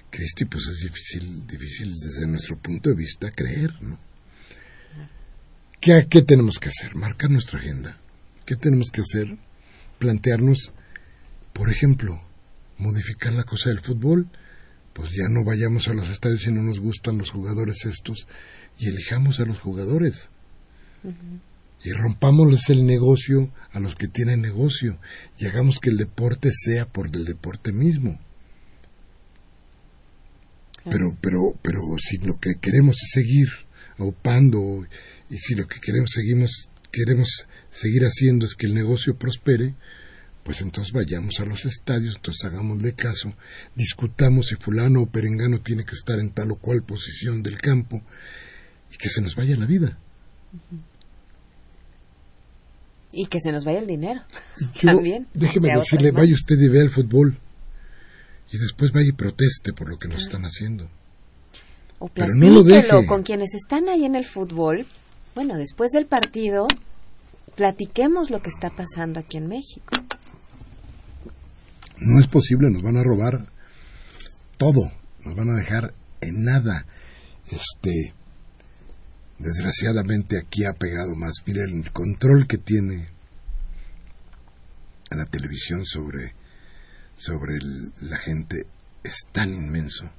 [0.09, 3.97] Cristi pues es difícil difícil desde nuestro punto de vista creer no
[5.85, 6.95] ¿Qué, ¿Qué tenemos que hacer?
[6.95, 7.95] Marcar nuestra agenda.
[8.43, 9.37] ¿Qué tenemos que hacer?
[9.99, 10.73] Plantearnos,
[11.53, 12.19] por ejemplo,
[12.79, 14.27] modificar la cosa del fútbol.
[14.93, 18.25] Pues ya no vayamos a los estadios si no nos gustan los jugadores estos
[18.79, 20.31] y elijamos a los jugadores.
[21.83, 24.97] Y rompámosles el negocio a los que tienen negocio
[25.37, 28.19] y hagamos que el deporte sea por el deporte mismo.
[30.89, 33.49] Pero, pero, pero si lo que queremos es seguir
[33.99, 34.83] aupando
[35.29, 39.75] y si lo que queremos seguimos queremos seguir haciendo es que el negocio prospere,
[40.43, 43.33] pues entonces vayamos a los estadios, entonces hagámosle caso,
[43.75, 48.01] discutamos si fulano o perengano tiene que estar en tal o cual posición del campo
[48.91, 49.97] y que se nos vaya la vida.
[53.11, 54.21] Y que se nos vaya el dinero.
[54.81, 55.27] También.
[55.33, 57.37] Déjeme decirle, vaya usted y vea el fútbol.
[58.51, 60.89] Y después vaya y proteste por lo que nos están haciendo.
[61.99, 63.05] O Pero no lo deje.
[63.07, 64.85] con quienes están ahí en el fútbol.
[65.35, 66.67] Bueno, después del partido,
[67.55, 69.93] platiquemos lo que está pasando aquí en México.
[71.97, 73.45] No es posible, nos van a robar
[74.57, 74.91] todo,
[75.25, 76.85] nos van a dejar en nada.
[77.51, 78.13] Este,
[79.37, 81.33] desgraciadamente aquí ha pegado más.
[81.45, 83.05] Mire el control que tiene
[85.11, 86.33] la televisión sobre,
[87.15, 87.59] sobre
[88.01, 88.67] la gente
[89.03, 90.09] es tan inmenso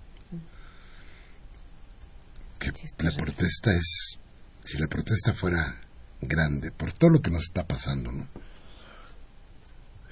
[2.58, 4.18] que la protesta es,
[4.66, 5.80] si la protesta fuera
[6.20, 8.26] grande, por todo lo que nos está pasando, ¿no?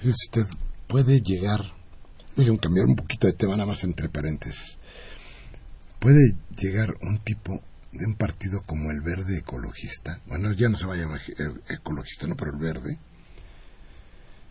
[0.03, 0.45] Usted
[0.87, 1.61] puede llegar,
[2.35, 4.77] déjenme cambiar un poquito de tema nada más entre paréntesis,
[5.99, 7.59] puede llegar un tipo
[7.91, 11.21] de un partido como el verde ecologista, bueno, ya no se va a llamar
[11.67, 12.97] ecologista, no, pero el verde,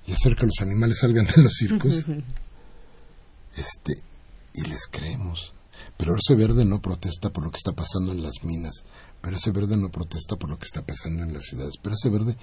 [0.07, 2.07] y hacer que los animales salgan de los circos,
[3.57, 4.03] este,
[4.53, 5.55] y les creemos.
[5.97, 8.85] Pero ese verde no protesta por lo que está pasando en las minas,
[9.25, 12.11] pero ese verde no protesta por lo que está pasando en las ciudades, pero ese
[12.11, 12.37] verde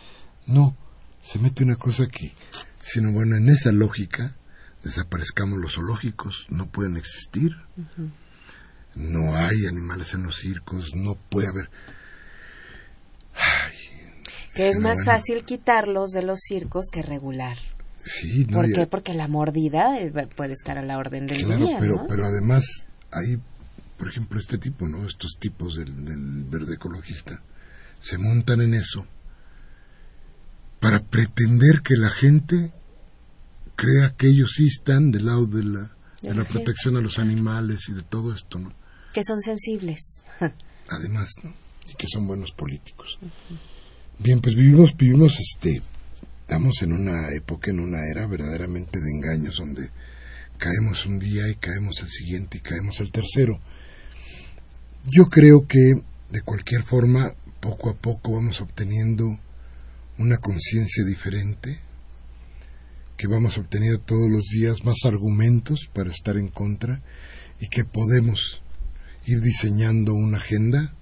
[0.47, 0.75] no,
[1.21, 2.33] se mete una cosa que,
[2.79, 4.35] sino bueno, en esa lógica,
[4.83, 7.51] desaparezcamos los zoológicos, no pueden existir.
[8.95, 11.69] No hay animales en los circos, no puede haber.
[14.55, 17.57] que es más fácil quitarlos de los circos que regular.
[18.03, 18.87] Sí, no, ¿Por qué?
[18.87, 21.77] Porque la mordida eh, puede estar a la orden del día.
[21.79, 23.37] Pero, pero además hay,
[24.01, 25.05] por ejemplo, este tipo, ¿no?
[25.05, 25.93] Estos tipos del,
[26.45, 27.43] verde ecologista
[27.99, 29.05] se montan en eso
[30.79, 32.73] para pretender que la gente
[33.75, 37.81] crea que ellos sí están del lado de la, de, la, protección a los animales
[37.89, 38.73] y de todo esto, ¿no?
[39.13, 39.99] Que son sensibles.
[40.89, 41.53] Además, ¿no?
[41.87, 43.19] Y que son buenos políticos.
[44.17, 45.79] Bien, pues vivimos, vivimos, este,
[46.41, 49.91] estamos en una época, en una era verdaderamente de engaños, donde
[50.57, 53.61] caemos un día y caemos el siguiente y caemos el tercero.
[55.05, 59.39] Yo creo que de cualquier forma, poco a poco vamos obteniendo
[60.17, 61.79] una conciencia diferente,
[63.17, 67.01] que vamos obteniendo todos los días más argumentos para estar en contra
[67.59, 68.61] y que podemos
[69.25, 70.93] ir diseñando una agenda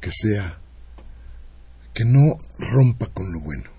[0.00, 0.60] que sea
[1.94, 3.70] que no rompa con lo bueno,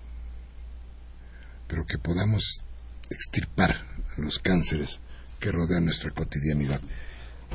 [1.66, 2.60] pero que podamos
[3.08, 3.86] extirpar
[4.18, 5.00] los cánceres
[5.38, 6.80] que rodean nuestra cotidianidad.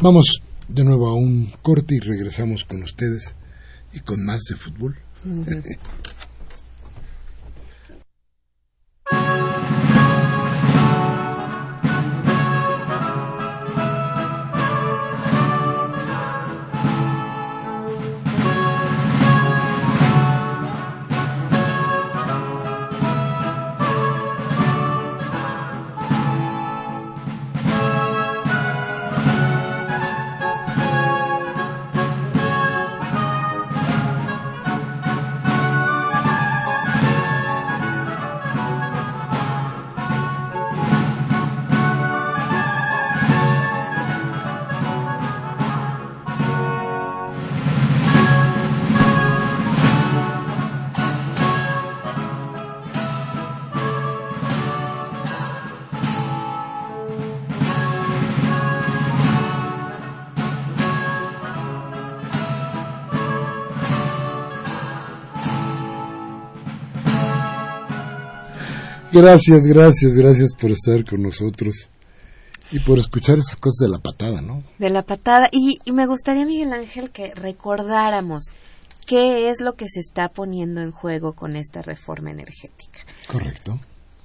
[0.01, 3.35] Vamos de nuevo a un corte y regresamos con ustedes
[3.93, 4.95] y con más de fútbol.
[69.15, 71.89] Gracias, gracias, gracias por estar con nosotros.
[72.69, 74.61] Y por escuchar esas cosas de la patada, ¿no?
[74.77, 75.47] De la patada.
[75.53, 78.43] Y, y me gustaría, Miguel Ángel, que recordáramos
[79.07, 83.05] qué es lo que se está poniendo en juego con esta reforma energética.
[83.27, 83.79] Correcto.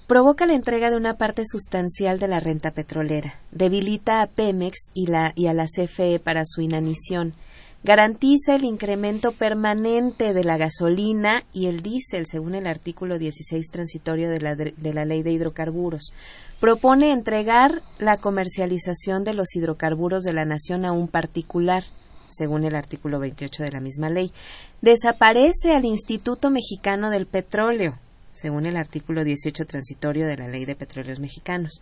[0.09, 5.07] Provoca la entrega de una parte sustancial de la renta petrolera, debilita a Pemex y,
[5.07, 7.35] la, y a la CFE para su inanición,
[7.83, 14.29] garantiza el incremento permanente de la gasolina y el diésel, según el artículo 16 transitorio
[14.29, 16.13] de la, de la Ley de Hidrocarburos.
[16.61, 21.85] Propone entregar la comercialización de los hidrocarburos de la nación a un particular,
[22.29, 24.31] según el artículo 28 de la misma ley.
[24.83, 27.99] Desaparece al Instituto Mexicano del Petróleo,
[28.35, 31.81] según el artículo 18 transitorio de la Ley de Petróleos Mexicanos.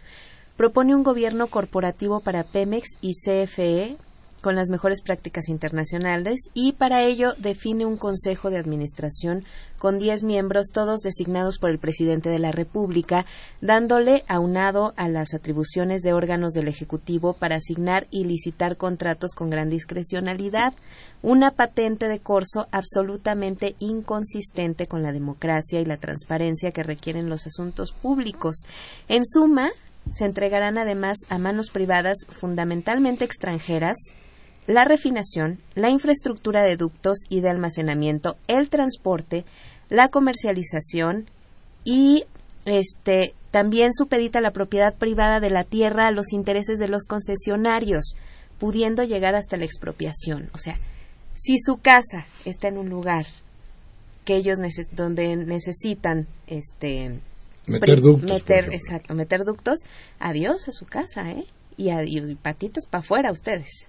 [0.56, 3.96] Propone un gobierno corporativo para Pemex y CFE
[4.40, 9.44] con las mejores prácticas internacionales y para ello define un Consejo de Administración
[9.78, 13.26] con diez miembros, todos designados por el presidente de la República,
[13.60, 19.50] dándole aunado a las atribuciones de órganos del Ejecutivo para asignar y licitar contratos con
[19.50, 20.74] gran discrecionalidad,
[21.22, 27.46] una patente de corso absolutamente inconsistente con la democracia y la transparencia que requieren los
[27.46, 28.64] asuntos públicos.
[29.08, 29.70] En suma,
[30.12, 33.96] se entregarán además a manos privadas fundamentalmente extranjeras
[34.68, 39.46] la refinación, la infraestructura de ductos y de almacenamiento, el transporte,
[39.88, 41.24] la comercialización
[41.84, 42.24] y
[42.66, 48.14] este también supedita la propiedad privada de la tierra a los intereses de los concesionarios,
[48.58, 50.50] pudiendo llegar hasta la expropiación.
[50.52, 50.78] O sea,
[51.32, 53.24] si su casa está en un lugar
[54.26, 54.58] que ellos
[54.92, 57.18] donde necesitan este
[57.66, 59.78] meter ductos, meter, exacto, meter ductos,
[60.18, 61.46] adiós a su casa, ¿eh?
[61.78, 63.88] Y, y patitas para afuera ustedes.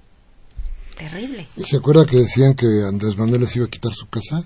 [0.99, 1.47] Terrible.
[1.65, 4.43] ¿Se acuerda que decían que Andrés Manuel les iba a quitar su casa?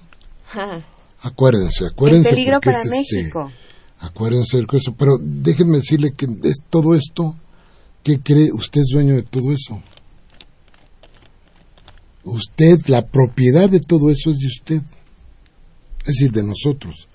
[1.22, 2.30] Acuérdense, acuérdense.
[2.30, 3.52] El peligro para este, México.
[3.98, 4.94] acuérdense de eso.
[4.96, 7.36] Pero déjenme decirle que es todo esto.
[8.04, 8.52] ¿Qué cree?
[8.54, 9.82] Usted es dueño de todo eso.
[12.24, 14.82] Usted, la propiedad de todo eso es de usted.
[16.02, 17.08] Es decir, de nosotros.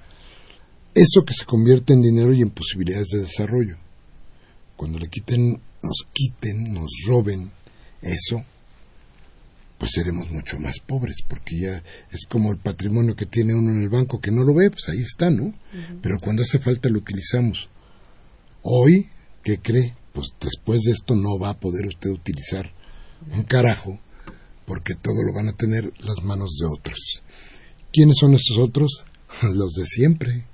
[0.95, 3.77] Eso que se convierte en dinero y en posibilidades de desarrollo.
[4.75, 7.53] Cuando le quiten, nos quiten, nos roben
[8.03, 8.43] eso,
[9.79, 13.81] pues seremos mucho más pobres, porque ya es como el patrimonio que tiene uno en
[13.81, 15.55] el banco que no lo ve, pues ahí está, ¿no?
[16.03, 17.69] Pero cuando hace falta lo utilizamos.
[18.63, 19.09] Hoy,
[19.45, 19.95] ¿qué cree?
[20.13, 22.73] Pues después de esto no va a poder usted utilizar
[23.33, 24.01] un carajo,
[24.67, 27.23] porque todo lo van a tener las manos de otros.
[27.93, 29.05] ¿Quiénes son estos otros?
[29.43, 30.45] Los de siempre.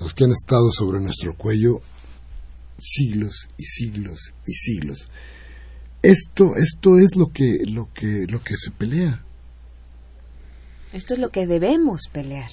[0.00, 1.80] Los que han estado sobre nuestro cuello
[2.78, 5.08] siglos y siglos y siglos
[6.04, 9.24] esto, esto es lo que, lo que, lo que se pelea.
[10.92, 12.50] Esto es lo que debemos pelear.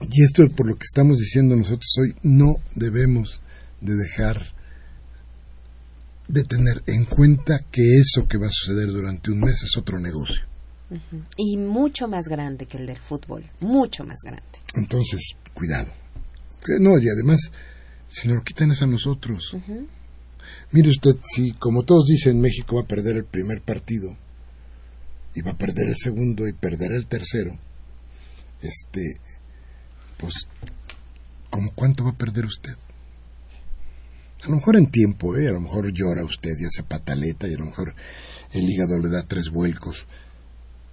[0.00, 3.42] Y esto es por lo que estamos diciendo nosotros hoy, no debemos
[3.80, 4.40] de dejar
[6.28, 9.98] de tener en cuenta que eso que va a suceder durante un mes es otro
[9.98, 10.42] negocio.
[11.36, 14.58] Y mucho más grande que el del fútbol, mucho más grande.
[14.74, 15.88] Entonces, cuidado.
[16.80, 17.50] No, y además,
[18.08, 19.56] si nos lo quitan es a nosotros.
[20.72, 24.16] Mire usted, si como todos dicen México va a perder el primer partido
[25.34, 27.58] y va a perder el segundo y perder el tercero,
[28.62, 29.14] este,
[30.16, 30.46] pues,
[31.50, 32.74] ¿cómo cuánto va a perder usted?
[34.42, 35.48] A lo mejor en tiempo, ¿eh?
[35.48, 37.94] a lo mejor llora usted y hace pataleta y a lo mejor
[38.52, 40.06] el hígado le da tres vuelcos.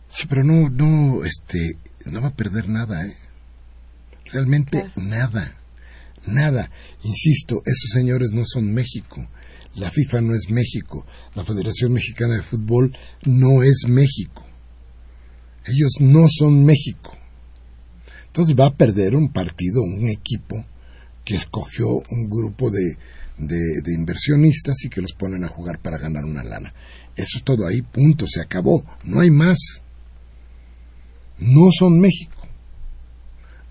[0.10, 3.16] Sí, pero no, no, este, no va a perder nada, ¿eh?
[4.26, 5.56] Realmente nada,
[6.26, 6.70] nada.
[7.04, 9.28] Insisto, esos señores no son México.
[9.76, 11.06] La FIFA no es México,
[11.36, 12.96] la Federación Mexicana de Fútbol
[13.26, 14.44] no es México.
[15.66, 17.18] Ellos no son México.
[18.28, 20.64] Entonces va a perder un partido, un equipo
[21.26, 22.96] que escogió un grupo de,
[23.94, 26.74] inversionistas y que los ponen a jugar para ganar una lana.
[27.16, 29.82] Eso es todo ahí, punto, se acabó, no hay más.
[31.40, 32.48] No son México.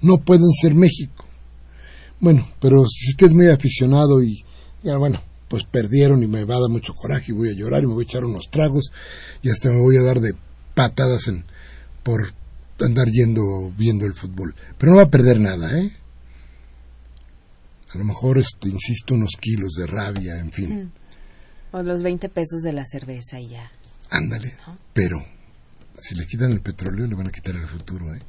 [0.03, 1.25] No pueden ser México.
[2.21, 4.45] Bueno, pero si usted es muy aficionado y,
[4.83, 7.87] bueno, pues perdieron y me va a dar mucho coraje y voy a llorar y
[7.87, 8.93] me voy a echar unos tragos
[9.43, 10.35] y hasta me voy a dar de
[10.75, 11.45] patadas en,
[12.03, 12.33] por
[12.81, 14.55] andar yendo viendo el fútbol.
[14.79, 15.91] Pero no va a perder nada, ¿eh?
[17.95, 20.85] A lo mejor, este, insisto, unos kilos de rabia, en fin.
[20.85, 20.93] Mm.
[21.73, 23.71] O los 20 pesos de la cerveza y ya.
[24.11, 24.55] Ándale.
[24.93, 25.25] Pero
[25.99, 28.21] si le quitan el petróleo, le van a quitar el futuro, ¿eh?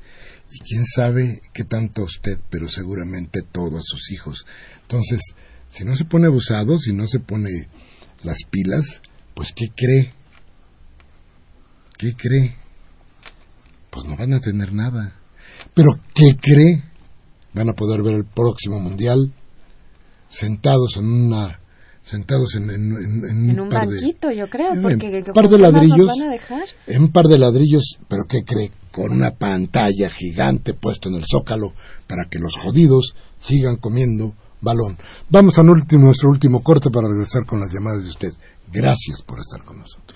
[0.51, 4.45] Y quién sabe qué tanto a usted, pero seguramente todo a sus hijos.
[4.83, 5.19] Entonces,
[5.69, 7.67] si no se pone abusado, si no se pone
[8.23, 9.01] las pilas,
[9.33, 10.13] pues ¿qué cree?
[11.97, 12.55] ¿Qué cree?
[13.89, 15.15] Pues no van a tener nada.
[15.73, 16.83] Pero ¿qué cree?
[17.53, 19.33] Van a poder ver el próximo mundial
[20.27, 21.59] sentados en una
[22.07, 26.31] sentados en, en, en, un, banquito, yo creo, porque un par de ladrillos, van a
[26.31, 26.63] dejar?
[26.87, 28.71] en un par de ladrillos, pero ¿qué cree?
[28.93, 31.73] Con una pantalla gigante puesta en el zócalo
[32.07, 34.97] para que los jodidos sigan comiendo balón.
[35.29, 38.33] Vamos a nuestro último corte para regresar con las llamadas de usted.
[38.71, 40.06] Gracias por estar con nosotros.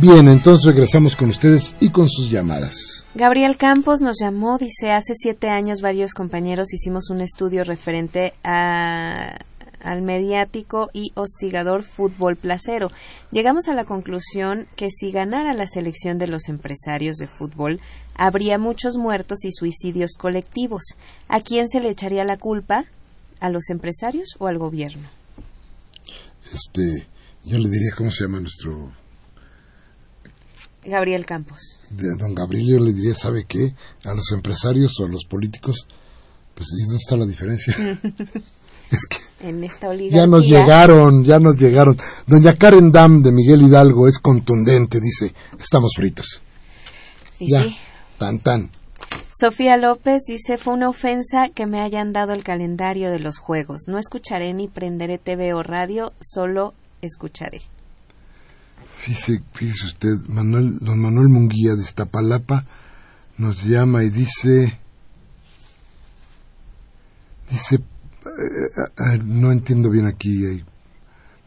[0.00, 3.06] Bien, entonces regresamos con ustedes y con sus llamadas.
[3.14, 9.36] Gabriel Campos nos llamó, dice, hace siete años varios compañeros hicimos un estudio referente a,
[9.82, 12.90] al mediático y hostigador fútbol placero.
[13.30, 17.78] Llegamos a la conclusión que si ganara la selección de los empresarios de fútbol,
[18.14, 20.94] habría muchos muertos y suicidios colectivos.
[21.28, 22.86] ¿A quién se le echaría la culpa?
[23.38, 25.10] ¿A los empresarios o al gobierno?
[26.54, 27.06] Este,
[27.44, 28.98] yo le diría cómo se llama nuestro
[30.84, 31.78] Gabriel Campos.
[31.90, 33.74] don Gabriel yo le diría, ¿sabe qué?
[34.04, 35.86] A los empresarios o a los políticos,
[36.54, 37.74] pues ¿dónde está la diferencia?
[38.90, 41.96] es que en esta ya nos llegaron, ya nos llegaron.
[42.26, 46.42] Doña Karen Dam de Miguel Hidalgo es contundente, dice, estamos fritos.
[47.38, 47.76] ¿Y ya, sí?
[48.18, 48.70] tan tan.
[49.32, 53.84] Sofía López dice, fue una ofensa que me hayan dado el calendario de los juegos.
[53.86, 57.62] No escucharé ni prenderé TV o radio, solo escucharé.
[59.00, 59.42] Fíjese,
[59.86, 62.66] usted, Manuel, don Manuel Munguía de Iztapalapa
[63.38, 64.78] nos llama y dice,
[67.50, 67.80] dice, eh,
[69.14, 70.64] eh, no entiendo bien aquí, eh,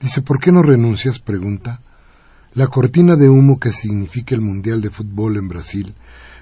[0.02, 1.20] dice, ¿por qué no renuncias?
[1.20, 1.80] pregunta.
[2.56, 5.94] La cortina de humo que significa el Mundial de Fútbol en Brasil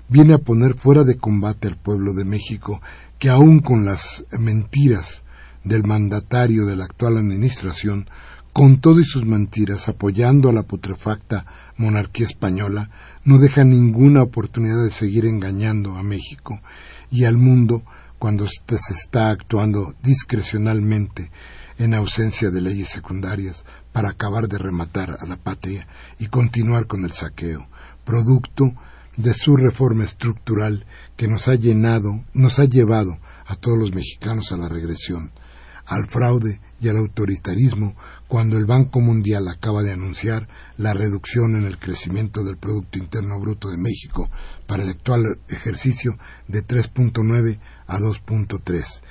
[0.07, 2.81] viene a poner fuera de combate al pueblo de México,
[3.19, 5.23] que aun con las mentiras
[5.65, 8.07] del mandatario de la actual administración,
[8.53, 11.45] con todo y sus mentiras, apoyando a la putrefacta
[11.77, 12.89] monarquía española,
[13.23, 16.61] no deja ninguna oportunidad de seguir engañando a México
[17.09, 17.83] y al mundo
[18.19, 21.31] cuando se está actuando discrecionalmente
[21.77, 25.87] en ausencia de leyes secundarias para acabar de rematar a la patria
[26.19, 27.67] y continuar con el saqueo,
[28.05, 28.73] producto
[29.17, 30.85] de su reforma estructural
[31.17, 35.31] que nos ha llenado, nos ha llevado a todos los mexicanos a la regresión,
[35.85, 37.95] al fraude y al autoritarismo
[38.31, 43.37] cuando el Banco Mundial acaba de anunciar la reducción en el crecimiento del Producto Interno
[43.41, 44.31] Bruto de México
[44.67, 46.17] para el actual ejercicio
[46.47, 49.01] de 3.9 a 2.3.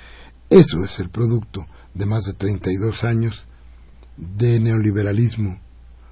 [0.49, 3.45] Eso es el producto de más de 32 años
[4.17, 5.61] de neoliberalismo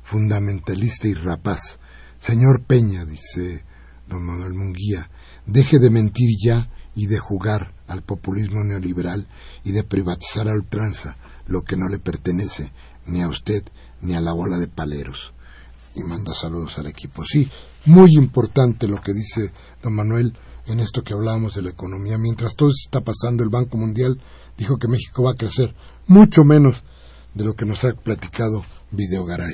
[0.03, 1.80] fundamentalista y rapaz.
[2.20, 3.66] Señor Peña, dice
[4.07, 5.10] don Manuel Munguía,
[5.47, 9.28] deje de mentir ya y de jugar al populismo neoliberal
[9.64, 11.16] y de privatizar a ultranza
[11.47, 12.72] lo que no le pertenece
[13.10, 13.64] ni a usted
[14.01, 15.34] ni a la bola de paleros.
[15.95, 17.24] Y manda saludos al equipo.
[17.26, 17.49] Sí,
[17.86, 19.51] muy importante lo que dice
[19.82, 20.34] don Manuel
[20.68, 22.18] en esto que hablábamos de la economía.
[22.18, 24.20] Mientras todo está pasando, el Banco Mundial
[24.57, 25.76] dijo que México va a crecer
[26.07, 26.84] mucho menos
[27.34, 29.53] de lo que nos ha platicado Videogaray.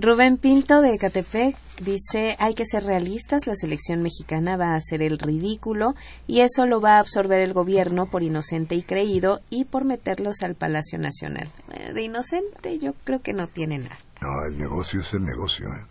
[0.00, 5.02] Rubén Pinto de Ecatepec dice hay que ser realistas, la selección mexicana va a hacer
[5.02, 5.96] el ridículo
[6.28, 10.36] y eso lo va a absorber el gobierno por inocente y creído y por meterlos
[10.42, 11.50] al Palacio Nacional.
[11.72, 13.98] Eh, de inocente yo creo que no tiene nada.
[14.20, 15.66] No, el negocio es el negocio.
[15.66, 15.84] ¿eh?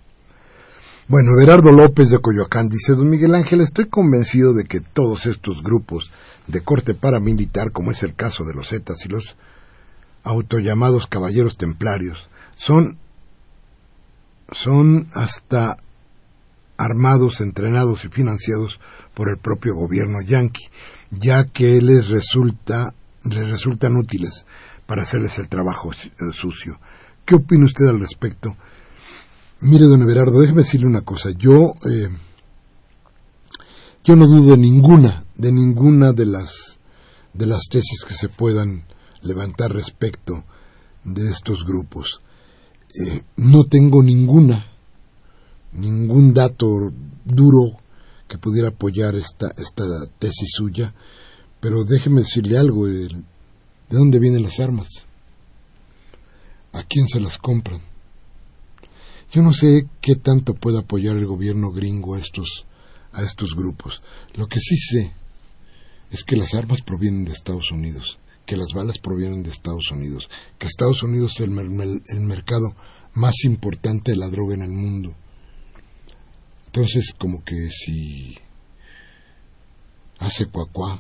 [1.09, 5.61] Bueno, Gerardo López de Coyoacán dice, don Miguel Ángel, estoy convencido de que todos estos
[5.63, 6.13] grupos
[6.47, 9.35] de corte paramilitar, como es el caso de los Zetas y los
[10.23, 12.97] autollamados caballeros templarios, son
[14.51, 15.77] son hasta
[16.77, 18.79] armados, entrenados y financiados
[19.13, 20.69] por el propio gobierno yanqui,
[21.11, 22.93] ya que les resulta
[23.23, 24.45] les resultan útiles
[24.85, 26.79] para hacerles el trabajo eh, sucio.
[27.25, 28.55] ¿Qué opina usted al respecto?
[29.61, 31.31] Mire, don Everardo, déjeme decirle una cosa.
[31.31, 32.09] Yo, eh,
[34.03, 36.79] yo no dudo de ninguna, de ninguna de las,
[37.33, 38.85] de las tesis que se puedan
[39.21, 40.43] levantar respecto
[41.03, 42.21] de estos grupos.
[42.99, 44.65] Eh, no tengo ninguna,
[45.73, 46.91] ningún dato
[47.23, 47.77] duro
[48.27, 49.83] que pudiera apoyar esta, esta
[50.17, 50.93] tesis suya,
[51.59, 53.07] pero déjeme decirle algo, ¿de
[53.89, 54.87] dónde vienen las armas?
[56.73, 57.81] ¿A quién se las compran?
[59.31, 62.65] Yo no sé qué tanto puede apoyar el gobierno gringo a estos,
[63.11, 64.01] a estos grupos.
[64.35, 65.13] Lo que sí sé
[66.11, 68.17] es que las armas provienen de Estados Unidos,
[68.47, 72.73] que las balas provienen de Estados Unidos, que Estados Unidos es el, el mercado
[73.13, 75.13] más importante de la droga en el mundo.
[76.67, 78.37] Entonces, como que si
[80.19, 80.99] hace cuacuá,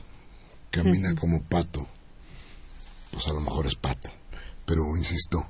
[0.69, 1.87] camina como pato,
[3.11, 4.09] pues a lo mejor es pato.
[4.65, 5.47] Pero, insisto,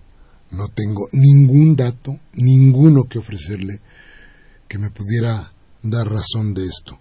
[0.51, 3.81] no tengo ningún dato, ninguno que ofrecerle
[4.67, 6.99] que me pudiera dar razón de esto,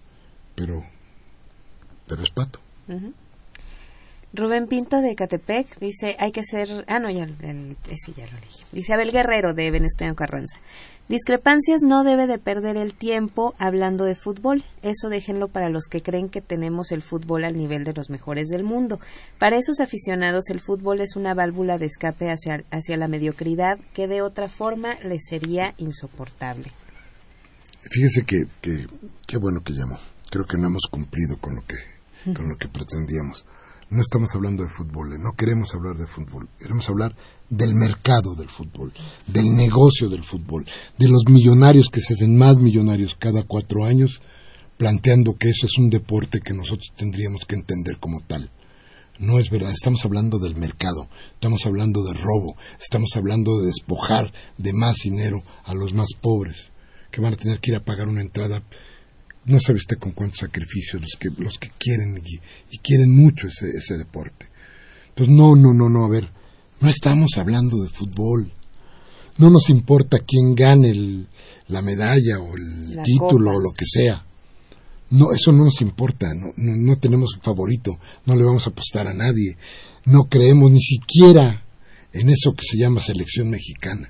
[0.55, 0.83] pero,
[2.07, 2.59] pero es pato.
[4.37, 6.85] Rubén Pinto de Catepec dice, hay que ser...
[6.87, 8.65] Ah, no, ya, ese ya lo dije.
[8.71, 10.59] Dice Abel Guerrero de Venezuela Carranza.
[11.09, 14.63] Discrepancias no debe de perder el tiempo hablando de fútbol.
[14.83, 18.49] Eso déjenlo para los que creen que tenemos el fútbol al nivel de los mejores
[18.49, 18.99] del mundo.
[19.39, 24.07] Para esos aficionados el fútbol es una válvula de escape hacia, hacia la mediocridad que
[24.07, 26.71] de otra forma les sería insoportable.
[27.89, 28.45] Fíjese que,
[29.25, 29.97] qué bueno que llamó.
[30.29, 33.43] Creo que no hemos cumplido con lo que, con lo que pretendíamos
[33.89, 35.17] no estamos hablando de fútbol, ¿eh?
[35.17, 37.15] no queremos hablar de fútbol, queremos hablar
[37.49, 38.93] del mercado del fútbol,
[39.25, 40.65] del negocio del fútbol,
[40.97, 44.21] de los millonarios que se hacen más millonarios cada cuatro años,
[44.77, 48.49] planteando que eso es un deporte que nosotros tendríamos que entender como tal.
[49.19, 54.31] No es verdad, estamos hablando del mercado, estamos hablando de robo, estamos hablando de despojar
[54.57, 56.71] de más dinero a los más pobres,
[57.09, 58.61] que van a tener que ir a pagar una entrada
[59.47, 63.69] no sabe usted con cuántos sacrificios los que, los que quieren y, quieren mucho ese,
[63.69, 64.47] ese deporte.
[65.09, 66.29] Entonces, no, no, no, no, a ver,
[66.81, 68.51] no estamos hablando de fútbol.
[69.37, 71.25] No nos importa quién gane
[71.67, 74.25] la medalla o el título o lo que sea.
[75.09, 78.71] No, eso no nos importa, no, no, no tenemos un favorito, no le vamos a
[78.71, 79.55] apostar a nadie,
[80.03, 81.63] no creemos ni siquiera
[82.11, 84.09] en eso que se llama selección mexicana.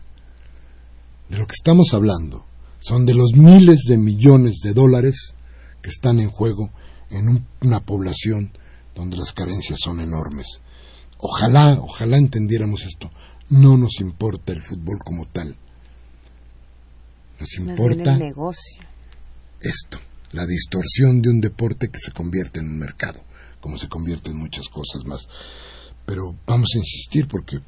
[1.30, 2.47] De lo que estamos hablando
[2.80, 5.34] son de los miles de millones de dólares
[5.82, 6.72] que están en juego
[7.10, 8.52] en una población
[8.96, 10.62] donde las carencias son enormes.
[11.20, 13.12] Ojalá, ojalá entendiéramos esto.
[13.50, 15.56] No nos importa el fútbol como tal.
[17.40, 18.84] Nos importa el negocio.
[19.62, 20.00] esto,
[20.32, 23.22] la distorsión de un deporte que se convierte en un mercado,
[23.62, 25.28] como se convierte en muchas cosas más.
[26.06, 27.60] Pero vamos a insistir porque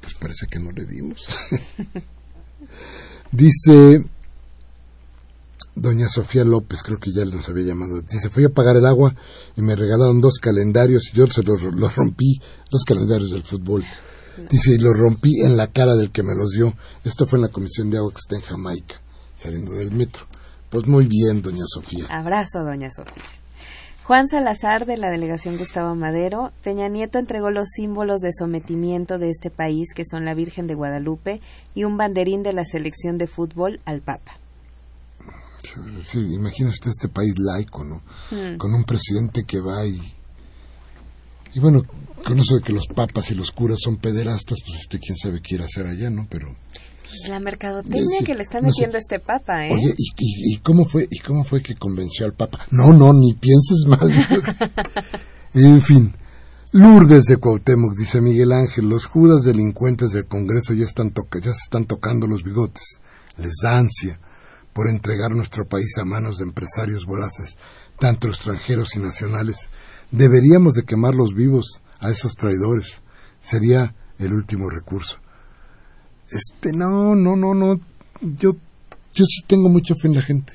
[0.00, 1.24] pues parece que no le dimos.
[3.32, 4.04] Dice
[5.74, 9.14] Doña Sofía López, creo que ya nos había llamado, dice, fui a pagar el agua
[9.56, 11.62] y me regalaron dos calendarios y yo se los,
[11.94, 13.84] rompí, dos calendarios del fútbol.
[14.50, 16.74] Dice, y los rompí en la cara del que me los dio.
[17.04, 18.96] Esto fue en la Comisión de Agua que está en Jamaica,
[19.36, 20.26] saliendo del metro.
[20.68, 22.06] Pues muy bien, doña Sofía.
[22.08, 23.24] Abrazo, doña Sofía.
[24.04, 29.30] Juan Salazar, de la delegación Gustavo Madero, Peña Nieto entregó los símbolos de sometimiento de
[29.30, 31.40] este país, que son la Virgen de Guadalupe
[31.74, 34.41] y un banderín de la selección de fútbol al Papa.
[36.04, 38.02] Sí, imagina usted este país laico, ¿no?
[38.30, 38.56] Hmm.
[38.56, 40.00] Con un presidente que va y...
[41.54, 41.82] Y bueno,
[42.24, 45.42] con eso de que los papas y los curas son pederastas, pues este quién sabe
[45.42, 46.26] qué ir a hacer allá, ¿no?
[46.30, 46.56] Pero...
[47.28, 49.70] La mercadotecnia que le está metiendo este papa, ¿eh?
[49.70, 52.66] Oye, ¿y, cómo fue, ¿y cómo fue que convenció al papa?
[52.70, 54.10] No, no, ni pienses mal.
[55.54, 56.14] en fin,
[56.72, 61.64] Lourdes de Cuauhtémoc, dice Miguel Ángel, los judas delincuentes del Congreso ya, están ya se
[61.64, 63.00] están tocando los bigotes.
[63.36, 64.18] Les da ansia
[64.72, 67.56] por entregar nuestro país a manos de empresarios voraces,
[67.98, 69.68] tanto extranjeros y nacionales.
[70.10, 73.02] Deberíamos de quemarlos vivos a esos traidores.
[73.40, 75.18] Sería el último recurso.
[76.30, 77.80] Este, no, no, no, no.
[78.20, 78.56] Yo,
[79.12, 80.52] yo sí tengo mucha fe en la gente.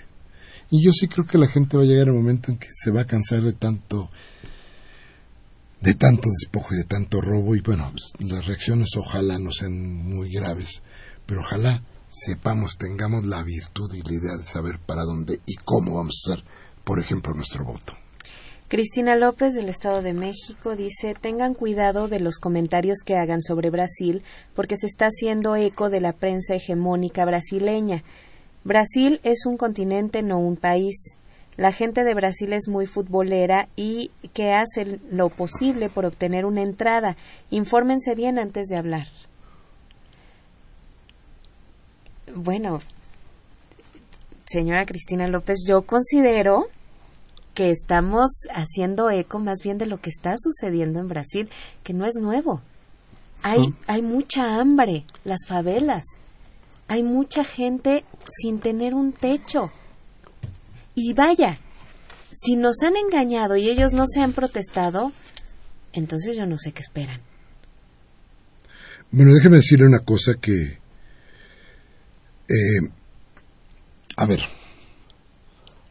[0.69, 2.91] Y yo sí creo que la gente va a llegar el momento en que se
[2.91, 4.09] va a cansar de tanto,
[5.81, 7.55] de tanto despojo y de tanto robo.
[7.55, 10.81] Y bueno, pues, las reacciones ojalá no sean muy graves,
[11.25, 11.83] pero ojalá
[12.17, 16.33] sepamos, tengamos la virtud y la idea de saber para dónde y cómo vamos a
[16.33, 16.43] hacer,
[16.83, 17.93] por ejemplo, nuestro voto.
[18.67, 23.69] Cristina López del Estado de México dice, tengan cuidado de los comentarios que hagan sobre
[23.69, 24.23] Brasil
[24.55, 28.03] porque se está haciendo eco de la prensa hegemónica brasileña.
[28.65, 31.17] Brasil es un continente, no un país.
[31.55, 36.61] La gente de Brasil es muy futbolera y que hace lo posible por obtener una
[36.61, 37.15] entrada.
[37.49, 39.07] Infórmense bien antes de hablar
[42.37, 42.79] bueno,
[44.45, 46.67] señora Cristina López, yo considero
[47.53, 51.49] que estamos haciendo eco más bien de lo que está sucediendo en Brasil,
[51.83, 52.61] que no es nuevo.
[53.41, 56.03] Hay, hay mucha hambre, las favelas,
[56.87, 58.05] hay mucha gente
[58.41, 59.71] sin tener un techo.
[60.95, 61.57] Y vaya,
[62.31, 65.11] si nos han engañado y ellos no se han protestado,
[65.93, 67.21] entonces yo no sé qué esperan.
[69.11, 70.77] Bueno, déjeme decirle una cosa que...
[72.49, 72.89] Eh,
[74.17, 74.41] a ver,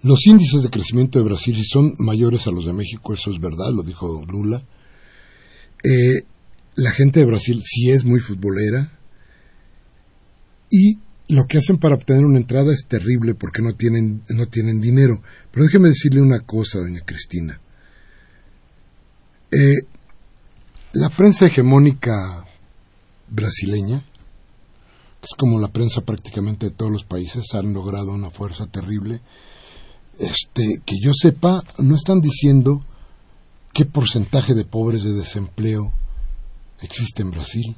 [0.03, 3.73] los índices de crecimiento de Brasil son mayores a los de México, eso es verdad,
[3.75, 4.63] lo dijo Lula.
[5.83, 6.23] Eh,
[6.77, 8.91] la gente de Brasil sí es muy futbolera
[10.71, 10.99] y
[11.29, 15.23] lo que hacen para obtener una entrada es terrible porque no tienen, no tienen dinero.
[15.51, 17.61] Pero déjeme decirle una cosa, doña Cristina.
[19.51, 19.83] Eh,
[20.93, 22.45] la prensa hegemónica
[23.29, 24.03] brasileña,
[25.27, 29.21] es como la prensa prácticamente de todos los países, han logrado una fuerza terrible.
[30.21, 32.85] Este, que yo sepa, no están diciendo
[33.75, 35.93] qué porcentaje de pobres de desempleo
[36.81, 37.75] existe en Brasil.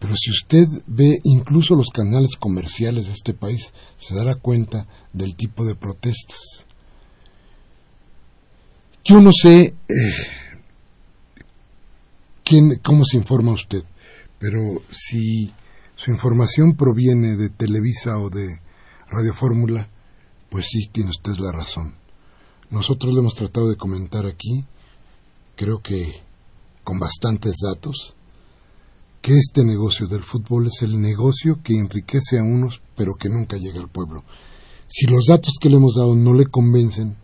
[0.00, 5.36] Pero si usted ve incluso los canales comerciales de este país, se dará cuenta del
[5.36, 6.66] tipo de protestas.
[9.04, 10.14] Yo no sé eh,
[12.42, 13.84] quién, cómo se informa usted,
[14.40, 15.52] pero si
[15.96, 18.60] su información proviene de Televisa o de
[19.08, 19.88] Radio Fórmula,
[20.50, 21.94] pues sí, tiene usted la razón.
[22.68, 24.66] Nosotros le hemos tratado de comentar aquí,
[25.56, 26.20] creo que
[26.84, 28.14] con bastantes datos,
[29.22, 33.56] que este negocio del fútbol es el negocio que enriquece a unos pero que nunca
[33.56, 34.22] llega al pueblo.
[34.86, 37.16] Si los datos que le hemos dado no le convencen,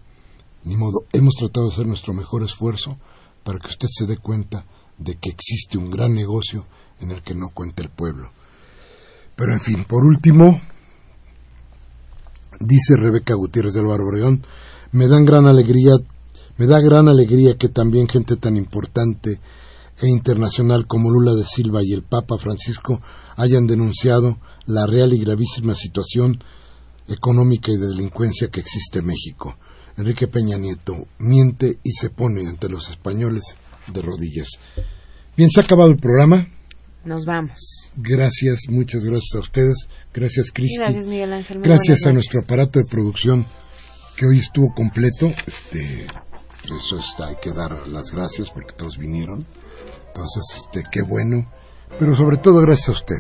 [0.64, 2.97] ni modo, hemos tratado de hacer nuestro mejor esfuerzo
[3.45, 4.64] para que usted se dé cuenta
[4.97, 6.66] de que existe un gran negocio
[7.01, 8.31] en el que no cuenta el pueblo.
[9.37, 10.61] Pero en fin, por último,
[12.61, 14.39] dice Rebeca Gutiérrez del Álvaro
[14.93, 15.93] me dan gran alegría,
[16.59, 19.41] me da gran alegría que también gente tan importante
[20.01, 23.01] e internacional como Lula de Silva y el Papa Francisco
[23.37, 26.43] hayan denunciado la real y gravísima situación
[27.09, 29.57] económica y de delincuencia que existe en México.
[29.97, 33.57] Enrique Peña Nieto miente y se pone ante los españoles
[33.93, 34.49] de rodillas.
[35.37, 36.47] Bien, se ha acabado el programa.
[37.05, 37.59] Nos vamos.
[37.96, 39.88] Gracias, muchas gracias a ustedes.
[40.14, 40.78] Gracias, Cristi.
[40.78, 41.61] Gracias, Miguel Ángel.
[41.61, 43.44] gracias a nuestro aparato de producción
[44.16, 45.32] que hoy estuvo completo.
[45.46, 46.07] Este,
[46.64, 49.44] eso está, hay que dar las gracias porque todos vinieron.
[50.09, 51.44] Entonces, este, qué bueno.
[51.98, 53.18] Pero sobre todo gracias a usted.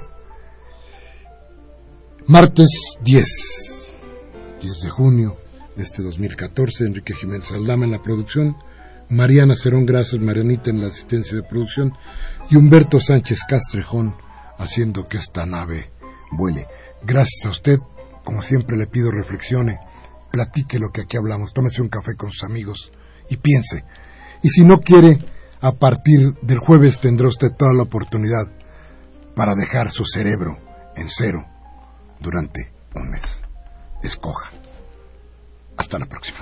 [2.26, 3.94] Martes 10,
[4.62, 5.36] 10 de junio
[5.76, 8.56] de este 2014, Enrique Jiménez Aldama en la producción,
[9.08, 11.92] Mariana Cerón, gracias Marianita en la asistencia de producción
[12.52, 14.14] y Humberto Sánchez Castrejón
[14.58, 15.90] haciendo que esta nave
[16.32, 16.68] vuele.
[17.02, 17.78] Gracias a usted,
[18.24, 19.78] como siempre le pido reflexione,
[20.30, 22.92] platique lo que aquí hablamos, tómese un café con sus amigos
[23.30, 23.86] y piense.
[24.42, 25.16] Y si no quiere,
[25.62, 28.52] a partir del jueves tendrá usted toda la oportunidad
[29.34, 30.58] para dejar su cerebro
[30.94, 31.46] en cero
[32.20, 33.42] durante un mes.
[34.02, 34.50] Escoja.
[35.78, 36.40] Hasta la próxima.